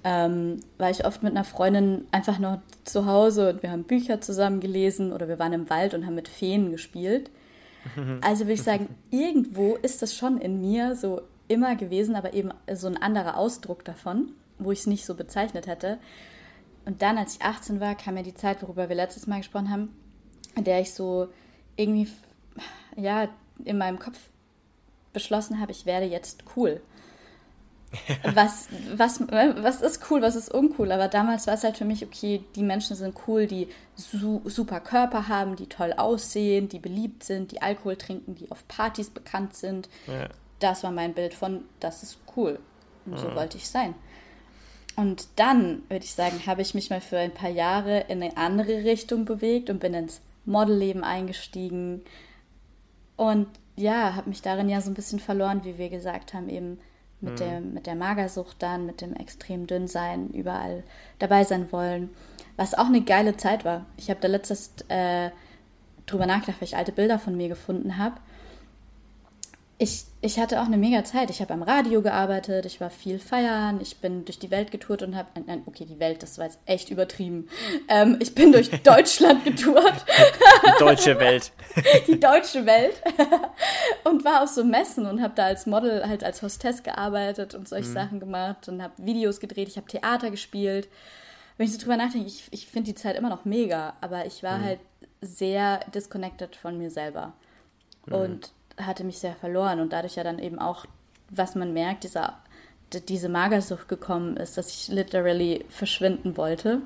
[0.05, 4.21] Ähm, war ich oft mit einer Freundin einfach noch zu Hause und wir haben Bücher
[4.21, 7.31] zusammen gelesen oder wir waren im Wald und haben mit Feen gespielt.
[8.21, 12.51] Also würde ich sagen, irgendwo ist das schon in mir so immer gewesen, aber eben
[12.73, 14.31] so ein anderer Ausdruck davon,
[14.61, 15.99] wo ich es nicht so bezeichnet hätte.
[16.85, 19.71] Und dann, als ich 18 war, kam ja die Zeit, worüber wir letztes Mal gesprochen
[19.71, 19.97] haben,
[20.57, 21.29] in der ich so
[21.77, 22.09] irgendwie,
[22.97, 23.29] ja,
[23.65, 24.19] in meinem Kopf
[25.13, 26.81] beschlossen habe, ich werde jetzt cool.
[28.35, 30.91] was, was, was ist cool, was ist uncool?
[30.93, 34.81] Aber damals war es halt für mich, okay, die Menschen sind cool, die su super
[34.81, 39.55] Körper haben, die toll aussehen, die beliebt sind, die Alkohol trinken, die auf Partys bekannt
[39.55, 39.91] sind.
[40.07, 40.29] Ja.
[40.59, 42.59] Das war mein Bild von, das ist cool.
[43.05, 43.35] Und so mhm.
[43.35, 43.95] wollte ich sein.
[44.97, 48.37] Und dann, würde ich sagen, habe ich mich mal für ein paar Jahre in eine
[48.37, 52.03] andere Richtung bewegt und bin ins Modelleben eingestiegen.
[53.17, 56.79] Und ja, habe mich darin ja so ein bisschen verloren, wie wir gesagt haben, eben
[57.21, 57.37] mit, mhm.
[57.37, 60.83] der, mit der Magersucht dann, mit dem extrem dünn sein, überall
[61.19, 62.11] dabei sein wollen.
[62.57, 63.87] Was auch eine geile Zeit war.
[63.97, 65.31] Ich habe da letztes äh,
[66.05, 68.17] drüber nachgedacht, weil ich alte Bilder von mir gefunden habe
[69.83, 71.31] ich, ich hatte auch eine mega Zeit.
[71.31, 75.03] Ich habe am Radio gearbeitet, ich war viel feiern, ich bin durch die Welt getourt
[75.03, 77.49] und habe, nein, okay, die Welt, das war jetzt echt übertrieben.
[77.89, 80.05] Ähm, ich bin durch Deutschland getourt.
[80.65, 81.51] Die deutsche Welt.
[82.07, 83.03] Die deutsche Welt.
[84.05, 87.69] Und war auf so Messen und habe da als Model, halt als Hostess gearbeitet und
[87.69, 87.95] solche mhm.
[87.95, 90.89] Sachen gemacht und habe Videos gedreht, ich habe Theater gespielt.
[91.57, 94.43] Wenn ich so drüber nachdenke, ich, ich finde die Zeit immer noch mega, aber ich
[94.43, 94.65] war mhm.
[94.65, 94.81] halt
[95.21, 97.33] sehr disconnected von mir selber.
[98.07, 98.15] Mhm.
[98.15, 100.87] Und hatte mich sehr verloren und dadurch ja dann eben auch,
[101.31, 102.39] was man merkt, dieser,
[103.09, 106.83] diese Magersucht gekommen ist, dass ich literally verschwinden wollte.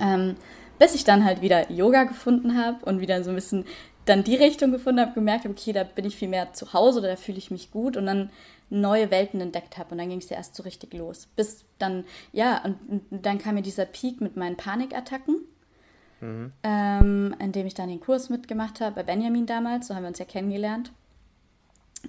[0.00, 0.36] Ähm,
[0.78, 3.66] bis ich dann halt wieder Yoga gefunden habe und wieder so ein bisschen
[4.04, 6.98] dann die Richtung gefunden habe, gemerkt habe, okay, da bin ich viel mehr zu Hause
[6.98, 8.30] oder da fühle ich mich gut und dann
[8.68, 11.28] neue Welten entdeckt habe und dann ging es ja erst so richtig los.
[11.36, 15.36] Bis dann, ja, und, und dann kam mir dieser Peak mit meinen Panikattacken
[16.22, 16.52] mhm.
[16.62, 20.08] ähm, in dem ich dann den Kurs mitgemacht habe, bei Benjamin damals, so haben wir
[20.08, 20.90] uns ja kennengelernt,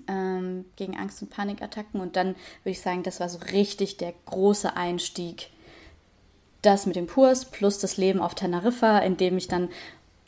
[0.07, 1.99] ähm, gegen Angst- und Panikattacken.
[1.99, 5.49] Und dann würde ich sagen, das war so richtig der große Einstieg.
[6.61, 9.67] Das mit dem Kurs plus das Leben auf Teneriffa, in dem ich dann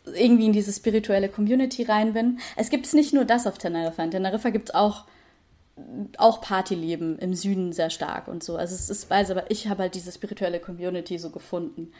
[0.06, 2.40] irgendwie in diese spirituelle Community rein bin.
[2.58, 4.04] Es gibt nicht nur das auf Teneriffa.
[4.04, 5.06] In Teneriffa gibt es auch
[6.18, 8.56] auch Partyleben im Süden sehr stark und so.
[8.56, 11.92] Also es ist weiß, aber ich habe halt diese spirituelle Community so gefunden.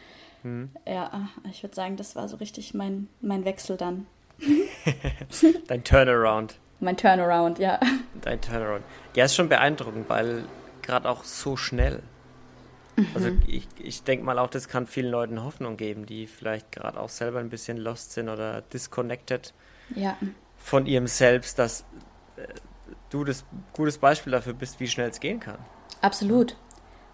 [0.46, 0.70] Hm.
[0.86, 4.06] Ja, ich würde sagen, das war so richtig mein, mein Wechsel dann.
[5.66, 6.56] Dein Turnaround.
[6.78, 7.80] Mein Turnaround, ja.
[8.20, 8.84] Dein Turnaround.
[9.16, 10.44] Ja, ist schon beeindruckend, weil
[10.82, 12.00] gerade auch so schnell.
[13.14, 13.42] Also mhm.
[13.48, 17.08] ich, ich denke mal auch, das kann vielen Leuten Hoffnung geben, die vielleicht gerade auch
[17.08, 19.52] selber ein bisschen lost sind oder disconnected
[19.96, 20.16] ja.
[20.58, 21.84] von ihrem Selbst, dass
[22.36, 22.46] äh,
[23.10, 25.58] du das gutes Beispiel dafür bist, wie schnell es gehen kann.
[26.02, 26.56] Absolut.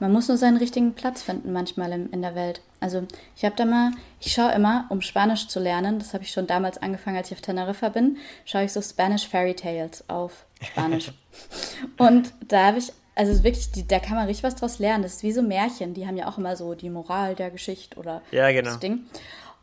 [0.03, 2.61] Man muss nur seinen richtigen Platz finden manchmal in, in der Welt.
[2.81, 3.05] Also
[3.37, 6.49] ich habe da mal, ich schaue immer, um Spanisch zu lernen, das habe ich schon
[6.49, 11.13] damals angefangen, als ich auf Teneriffa bin, schaue ich so Spanish Fairy Tales auf Spanisch.
[11.99, 15.05] Und da habe ich, also wirklich, die, da kann man richtig was draus lernen.
[15.05, 17.97] Das ist wie so Märchen, die haben ja auch immer so die Moral der Geschichte
[17.97, 18.71] oder ja, genau.
[18.71, 19.07] das Ding.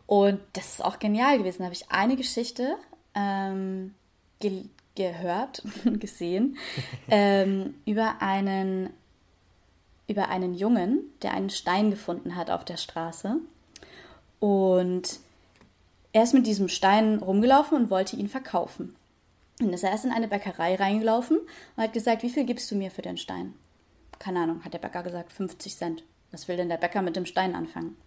[0.05, 1.57] Und das ist auch genial gewesen.
[1.59, 2.77] Da habe ich eine Geschichte
[3.13, 3.93] ähm,
[4.39, 4.63] ge
[4.95, 5.63] gehört,
[5.99, 6.57] gesehen,
[7.09, 8.89] ähm, über einen
[10.09, 13.37] über einen Jungen, der einen Stein gefunden hat auf der Straße.
[14.39, 15.19] Und
[16.11, 18.95] er ist mit diesem Stein rumgelaufen und wollte ihn verkaufen.
[19.61, 22.75] Und ist er erst in eine Bäckerei reingelaufen und hat gesagt, wie viel gibst du
[22.75, 23.53] mir für den Stein?
[24.17, 26.03] Keine Ahnung, hat der Bäcker gesagt, 50 Cent.
[26.31, 27.97] Was will denn der Bäcker mit dem Stein anfangen?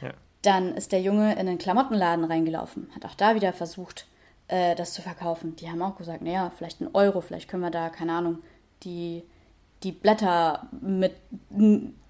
[0.00, 0.12] Ja.
[0.42, 4.06] Dann ist der Junge in einen Klamottenladen reingelaufen, hat auch da wieder versucht,
[4.48, 5.56] äh, das zu verkaufen.
[5.56, 8.38] Die haben auch gesagt, naja, vielleicht ein Euro, vielleicht können wir da, keine Ahnung,
[8.82, 9.24] die
[9.82, 11.14] die Blätter mit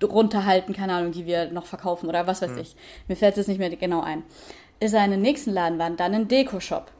[0.03, 2.59] runterhalten, keine Ahnung, die wir noch verkaufen oder was weiß hm.
[2.59, 2.77] ich.
[3.09, 4.23] Mir fällt es jetzt nicht mehr genau ein.
[4.79, 6.91] Ist er in den nächsten Laden war, dann ein Deko-Shop.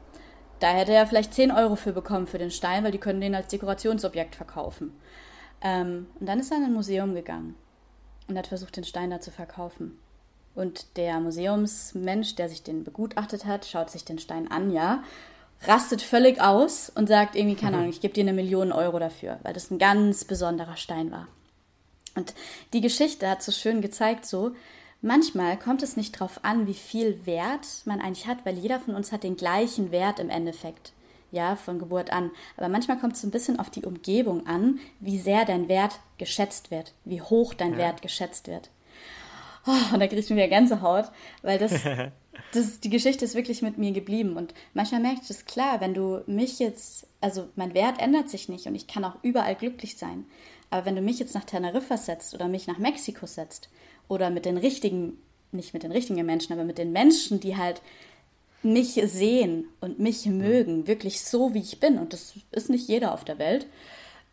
[0.59, 3.35] Da hätte er vielleicht 10 Euro für bekommen für den Stein, weil die können den
[3.35, 4.91] als Dekorationsobjekt verkaufen.
[5.61, 7.55] Ähm, und dann ist er in ein Museum gegangen.
[8.27, 9.97] und hat versucht, den Stein da zu verkaufen.
[10.55, 15.03] Und der Museumsmensch, der sich den begutachtet hat, schaut sich den Stein an, ja,
[15.65, 19.39] rastet völlig aus und sagt irgendwie, keine Ahnung, ich gebe dir eine Million Euro dafür,
[19.43, 21.27] weil das ein ganz besonderer Stein war.
[22.15, 22.33] Und
[22.73, 24.51] die Geschichte hat so schön gezeigt, so,
[25.01, 28.95] manchmal kommt es nicht darauf an, wie viel Wert man eigentlich hat, weil jeder von
[28.95, 30.93] uns hat den gleichen Wert im Endeffekt,
[31.31, 32.31] ja, von Geburt an.
[32.55, 35.99] Aber manchmal kommt es so ein bisschen auf die Umgebung an, wie sehr dein Wert
[36.17, 37.79] geschätzt wird, wie hoch dein ja.
[37.79, 38.69] Wert geschätzt wird.
[39.67, 41.73] Oh, und da kriege ich mir Gänsehaut, weil das,
[42.53, 44.37] das, die Geschichte ist wirklich mit mir geblieben.
[44.37, 48.49] Und manchmal merke ich das klar, wenn du mich jetzt, also mein Wert ändert sich
[48.49, 50.25] nicht und ich kann auch überall glücklich sein.
[50.69, 53.69] Aber wenn du mich jetzt nach Teneriffa setzt oder mich nach Mexiko setzt
[54.07, 55.17] oder mit den richtigen,
[55.51, 57.81] nicht mit den richtigen Menschen, aber mit den Menschen, die halt
[58.63, 63.13] mich sehen und mich mögen, wirklich so, wie ich bin, und das ist nicht jeder
[63.13, 63.67] auf der Welt,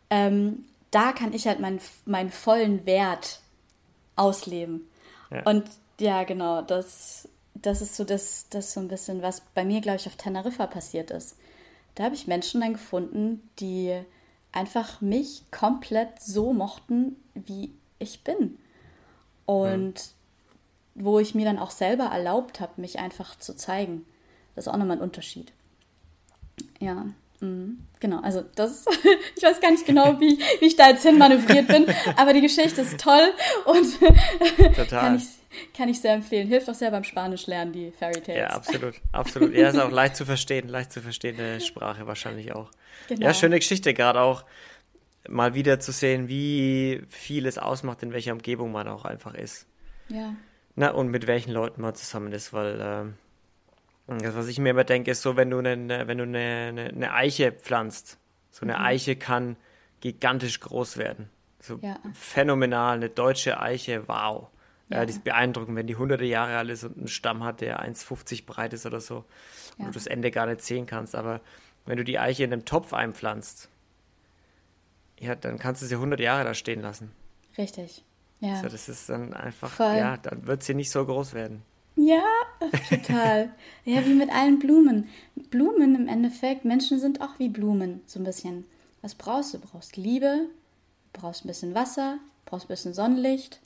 [0.09, 3.39] ähm, da kann ich halt meinen, meinen vollen Wert
[4.15, 4.87] ausleben.
[5.31, 5.43] Ja.
[5.43, 5.63] Und
[5.99, 9.97] ja, genau, das, das ist so das, das so ein bisschen, was bei mir, glaube
[9.97, 11.37] ich, auf Teneriffa passiert ist.
[11.95, 13.97] Da habe ich Menschen dann gefunden, die
[14.51, 18.57] einfach mich komplett so mochten, wie ich bin.
[19.45, 20.03] Und ja.
[20.95, 24.05] wo ich mir dann auch selber erlaubt habe, mich einfach zu zeigen.
[24.55, 25.51] Das ist auch nochmal ein Unterschied.
[26.79, 27.05] Ja.
[27.41, 27.79] Mhm.
[27.99, 28.85] Genau, also das,
[29.35, 31.85] ich weiß gar nicht genau, wie, wie ich da jetzt hin manövriert bin,
[32.15, 33.33] aber die Geschichte ist toll
[33.65, 33.99] und
[34.89, 35.27] kann, ich,
[35.75, 36.47] kann ich sehr empfehlen.
[36.47, 38.39] Hilft auch sehr beim Spanisch lernen, die Fairy Tales.
[38.39, 39.53] Ja, absolut, absolut.
[39.53, 42.71] Ja, ist auch leicht zu verstehen, leicht zu verstehende Sprache wahrscheinlich auch.
[43.07, 43.25] Genau.
[43.25, 44.45] Ja, schöne Geschichte, gerade auch
[45.27, 49.67] mal wieder zu sehen, wie viel es ausmacht, in welcher Umgebung man auch einfach ist.
[50.09, 50.35] Ja.
[50.75, 54.83] Na, und mit welchen Leuten man zusammen ist, weil äh, das, was ich mir immer
[54.83, 58.17] denke, ist so, wenn du eine, wenn du eine, eine, eine Eiche pflanzt,
[58.51, 58.85] so eine mhm.
[58.85, 59.57] Eiche kann
[60.01, 61.29] gigantisch groß werden.
[61.59, 61.97] So ja.
[62.13, 64.49] phänomenal, eine deutsche Eiche, wow.
[64.89, 64.99] Ja.
[64.99, 67.83] ja, die ist beeindruckend, wenn die hunderte Jahre alt ist und einen Stamm hat, der
[67.83, 69.25] 1,50 breit ist oder so,
[69.77, 69.85] ja.
[69.85, 71.15] und du das Ende gar nicht sehen kannst.
[71.15, 71.41] Aber
[71.85, 73.69] wenn du die Eiche in einem Topf einpflanzt,
[75.19, 77.11] ja, dann kannst du sie 100 Jahre da stehen lassen.
[77.57, 78.03] Richtig,
[78.41, 78.61] ja.
[78.61, 79.95] So, das ist dann einfach, Voll.
[79.95, 81.63] ja, dann wird sie nicht so groß werden.
[81.95, 82.23] Ja,
[82.89, 83.49] total.
[83.85, 85.07] ja, wie mit allen Blumen.
[85.49, 88.65] Blumen im Endeffekt, Menschen sind auch wie Blumen, so ein bisschen.
[89.01, 89.59] Was brauchst du?
[89.59, 90.47] Du brauchst Liebe,
[91.13, 93.61] du brauchst ein bisschen Wasser, du brauchst ein bisschen Sonnenlicht.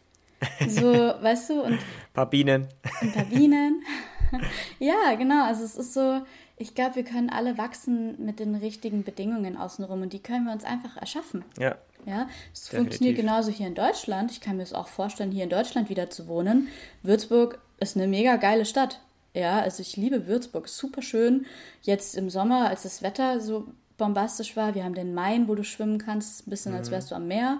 [0.68, 1.74] So, weißt du, und.
[1.74, 1.80] Ein
[2.14, 2.68] paar Bienen.
[3.02, 3.84] Ein paar Bienen.
[4.80, 5.46] ja, genau.
[5.46, 6.22] Also es ist so,
[6.58, 10.54] ich glaube, wir können alle wachsen mit den richtigen Bedingungen außenrum und die können wir
[10.54, 11.44] uns einfach erschaffen.
[11.58, 11.78] Ja.
[12.06, 14.32] Ja, es funktioniert genauso hier in Deutschland.
[14.32, 16.70] Ich kann mir es auch vorstellen, hier in Deutschland wieder zu wohnen.
[17.04, 19.02] Würzburg ist eine mega geile Stadt.
[19.34, 21.46] Ja, also ich liebe Würzburg, super schön.
[21.82, 23.68] Jetzt im Sommer, als das Wetter so
[23.98, 26.80] bombastisch war, wir haben den Main, wo du schwimmen kannst, ein bisschen mhm.
[26.80, 27.60] als wärst du am Meer.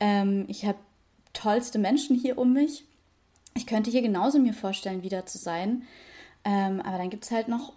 [0.00, 0.78] Ähm, ich habe
[1.32, 2.84] tollste Menschen hier um mich.
[3.54, 5.82] Ich könnte hier genauso mir vorstellen, wieder zu sein.
[6.44, 7.72] Ähm, aber dann gibt es halt noch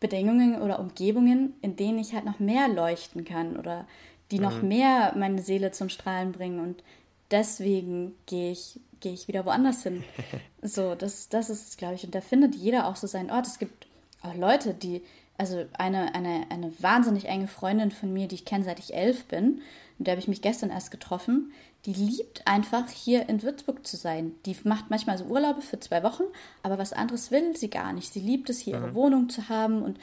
[0.00, 3.86] Bedingungen oder Umgebungen, in denen ich halt noch mehr leuchten kann oder
[4.30, 4.42] die mhm.
[4.42, 6.60] noch mehr meine Seele zum Strahlen bringen.
[6.60, 6.82] Und
[7.30, 10.04] deswegen gehe ich gehe ich wieder woanders hin.
[10.62, 12.04] So, das, das ist es, glaube ich.
[12.04, 13.46] Und da findet jeder auch so seinen Ort.
[13.46, 13.86] Es gibt
[14.20, 15.00] auch Leute, die,
[15.38, 19.24] also eine, eine, eine wahnsinnig enge Freundin von mir, die ich kenne, seit ich elf
[19.24, 19.62] bin,
[19.96, 21.50] mit der habe ich mich gestern erst getroffen,
[21.86, 24.32] die liebt einfach hier in Würzburg zu sein.
[24.44, 26.24] Die macht manchmal so Urlaube für zwei Wochen,
[26.62, 28.12] aber was anderes will sie gar nicht.
[28.12, 28.84] Sie liebt es, hier mhm.
[28.84, 29.98] ihre Wohnung zu haben und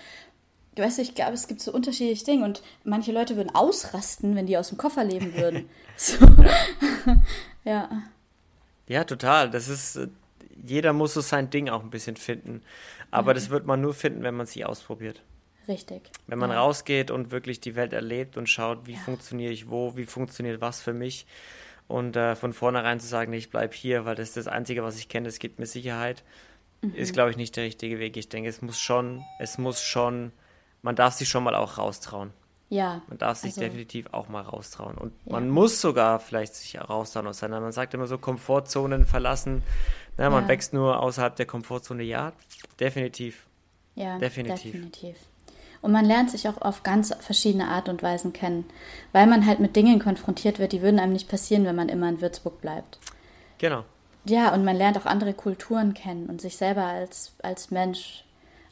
[0.76, 4.48] du weißt, ich glaube, es gibt so unterschiedliche Dinge und manche Leute würden ausrasten, wenn
[4.48, 5.70] die aus dem Koffer leben würden.
[6.00, 6.16] So.
[7.64, 7.90] ja.
[8.88, 9.50] Ja, total.
[9.50, 10.10] Das ist, äh,
[10.64, 12.62] jeder muss so sein Ding auch ein bisschen finden.
[13.10, 13.36] Aber mhm.
[13.36, 15.24] das wird man nur finden, wenn man sich ausprobiert.
[15.68, 16.04] Richtig.
[16.28, 16.60] Wenn man ja.
[16.60, 19.00] rausgeht und wirklich die Welt erlebt und schaut, wie ja.
[19.00, 21.26] funktioniere ich wo, wie funktioniert was für mich.
[21.88, 24.98] Und äh, von vornherein zu sagen, ich bleibe hier, weil das ist das Einzige, was
[24.98, 26.24] ich kenne, es gibt mir Sicherheit,
[26.82, 26.94] mhm.
[26.94, 28.18] ist, glaube ich, nicht der richtige Weg.
[28.18, 30.32] Ich denke, es muss schon, es muss schon,
[30.82, 32.32] man darf sich schon mal auch raustrauen.
[32.70, 33.02] Ja.
[33.08, 34.98] Man darf sich also, definitiv auch mal raustrauen.
[34.98, 35.34] Und ja.
[35.34, 39.64] man muss sogar vielleicht sich raustrauen aus seiner, man sagt immer so, Komfortzonen verlassen.
[40.18, 40.50] Na, man ja.
[40.50, 42.04] wächst nur außerhalb der Komfortzone.
[42.04, 42.34] Ja,
[42.80, 43.46] definitiv.
[43.96, 44.74] Ja, definitiv.
[44.74, 45.16] definitiv.
[45.82, 48.66] Und man lernt sich auch auf ganz verschiedene Art und Weisen kennen,
[49.12, 52.10] weil man halt mit Dingen konfrontiert wird, die würden einem nicht passieren, wenn man immer
[52.10, 53.00] in Würzburg bleibt.
[53.58, 53.84] Genau.
[54.26, 58.26] Ja, und man lernt auch andere Kulturen kennen und sich selber als, als Mensch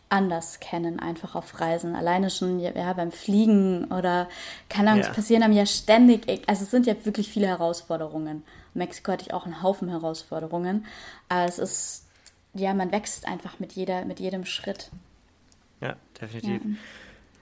[0.09, 1.95] anders kennen, einfach auf Reisen.
[1.95, 4.27] Alleine schon ja, beim Fliegen oder
[4.69, 8.43] keine Ahnung, es passieren einem ja ständig, also es sind ja wirklich viele Herausforderungen.
[8.73, 10.85] In Mexiko hatte ich auch einen Haufen Herausforderungen,
[11.29, 12.05] aber es ist,
[12.53, 14.91] ja, man wächst einfach mit, jeder, mit jedem Schritt.
[15.85, 16.61] Ja, definitiv.
[16.63, 16.71] Ja.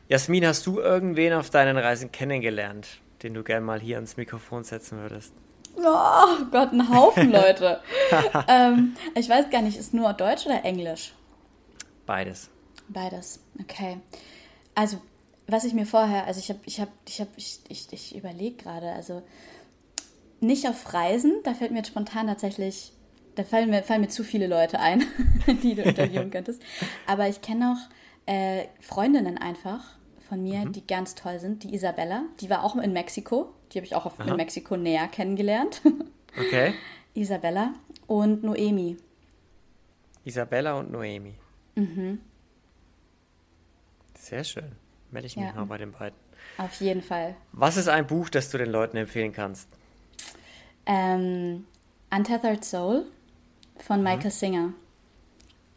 [0.09, 4.63] Jasmin, hast du irgendwen auf deinen Reisen kennengelernt, den du gerne mal hier ans Mikrofon
[4.63, 5.33] setzen würdest?
[5.77, 7.81] Oh Gott, ein Haufen Leute.
[8.47, 11.13] ähm, ich weiß gar nicht, ist nur Deutsch oder Englisch?
[12.05, 12.49] Beides.
[12.89, 13.97] Beides, okay.
[14.75, 15.01] Also,
[15.47, 18.57] was ich mir vorher, also ich habe, ich habe, ich habe, ich, ich, ich überlege
[18.57, 19.23] gerade, also
[20.41, 22.91] nicht auf Reisen, da fällt mir jetzt spontan tatsächlich,
[23.35, 25.03] da fallen mir, fallen mir zu viele Leute ein,
[25.63, 26.61] die du interviewen könntest.
[27.07, 27.89] Aber ich kenne auch
[28.26, 29.97] äh, Freundinnen einfach
[30.28, 30.71] von mir, mhm.
[30.71, 31.63] die ganz toll sind.
[31.63, 33.53] Die Isabella, die war auch in Mexiko.
[33.71, 35.82] Die habe ich auch auf, in Mexiko näher kennengelernt.
[36.36, 36.74] Okay.
[37.13, 37.76] Isabella
[38.07, 38.97] und Noemi.
[40.26, 41.36] Isabella und Noemi.
[41.76, 42.19] Mhm.
[44.15, 44.71] Sehr schön.
[45.11, 45.53] Melde ich mich ja.
[45.53, 46.17] mal bei den beiden.
[46.57, 47.36] Auf jeden Fall.
[47.51, 49.69] Was ist ein Buch, das du den Leuten empfehlen kannst?
[50.88, 51.65] Ähm,
[52.09, 53.05] Untethered Soul
[53.78, 54.03] von mhm.
[54.05, 54.74] Michael Singer.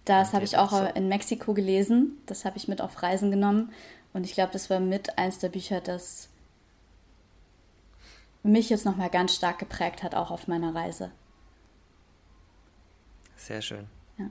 [0.06, 2.16] Das habe ich auch in Mexiko gelesen.
[2.26, 3.72] Das habe ich mit auf Reisen genommen.
[4.12, 6.28] Und ich glaube, das war mit eins der Bücher, das
[8.44, 11.10] mich jetzt nochmal ganz stark geprägt hat, auch auf meiner Reise.
[13.36, 13.88] Sehr schön.
[14.16, 14.30] Ja.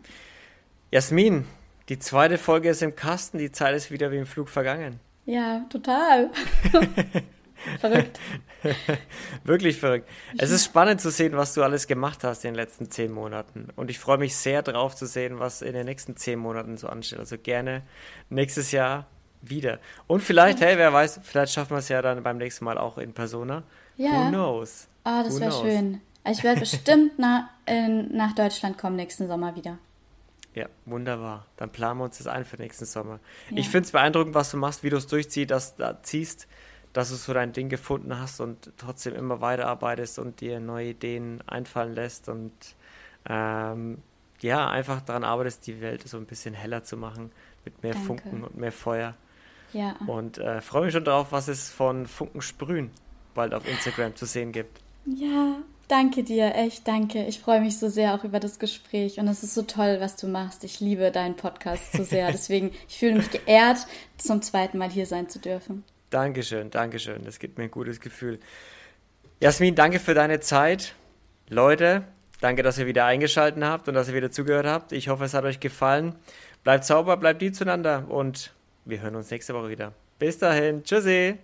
[0.92, 1.46] Jasmin,
[1.90, 3.38] die zweite Folge ist im Kasten.
[3.38, 5.02] Die Zeit ist wieder wie im Flug vergangen.
[5.26, 6.32] Ja, total.
[7.80, 8.20] verrückt.
[9.44, 10.10] Wirklich verrückt.
[10.38, 13.68] Es ist spannend zu sehen, was du alles gemacht hast in den letzten zehn Monaten.
[13.76, 16.88] Und ich freue mich sehr drauf zu sehen, was in den nächsten zehn Monaten so
[16.88, 17.20] ansteht.
[17.20, 17.84] Also gerne
[18.30, 19.08] nächstes Jahr
[19.42, 19.80] wieder.
[20.08, 22.98] Und vielleicht, hey, wer weiß, vielleicht schaffen wir es ja dann beim nächsten Mal auch
[22.98, 23.64] in Persona.
[23.98, 24.12] Ja.
[24.12, 24.88] Who knows?
[25.04, 26.02] Ah, oh, das wäre schön.
[26.28, 29.78] Ich werde bestimmt nach, in, nach Deutschland kommen nächsten Sommer wieder.
[30.56, 31.46] Ja, wunderbar.
[31.58, 33.20] Dann planen wir uns das ein für nächsten Sommer.
[33.50, 33.58] Ja.
[33.58, 36.48] Ich finde es beeindruckend, was du machst, wie du es durchziehst, dass da ziehst
[36.96, 41.44] dass du so dein Ding gefunden hast und trotzdem immer weiterarbeitest und dir neue Ideen
[41.46, 42.54] einfallen lässt und
[43.28, 43.98] ähm,
[44.40, 47.34] ja, einfach daran arbeitest, die Welt so ein bisschen heller zu machen,
[47.66, 48.08] mit mehr Danke.
[48.08, 49.14] Funken und mehr Feuer.
[49.74, 49.98] Ja.
[50.08, 52.92] Und äh, freue mich schon drauf, was es von Funken sprühen
[53.34, 54.80] bald auf Instagram zu sehen gibt.
[55.06, 55.58] Ja,
[55.90, 57.26] danke dir, echt danke.
[57.26, 60.16] Ich freue mich so sehr auch über das Gespräch und es ist so toll, was
[60.16, 60.64] du machst.
[60.64, 62.32] Ich liebe deinen Podcast so sehr.
[62.32, 63.80] Deswegen, ich fühle mich geehrt,
[64.18, 65.84] zum zweiten Mal hier sein zu dürfen.
[66.10, 67.24] Dankeschön, Dankeschön.
[67.24, 68.40] Das gibt mir ein gutes Gefühl.
[69.42, 70.96] Jasmin, danke für deine Zeit.
[71.50, 72.04] Leute,
[72.42, 74.92] danke, dass ihr wieder eingeschaltet habt und dass ihr wieder zugehört habt.
[74.92, 76.16] Ich hoffe, es hat euch gefallen.
[76.64, 78.54] Bleibt sauber, bleibt lieb zueinander und
[78.86, 79.94] wir hören uns nächste Woche wieder.
[80.20, 80.84] Bis dahin.
[80.84, 81.38] Tschüssi.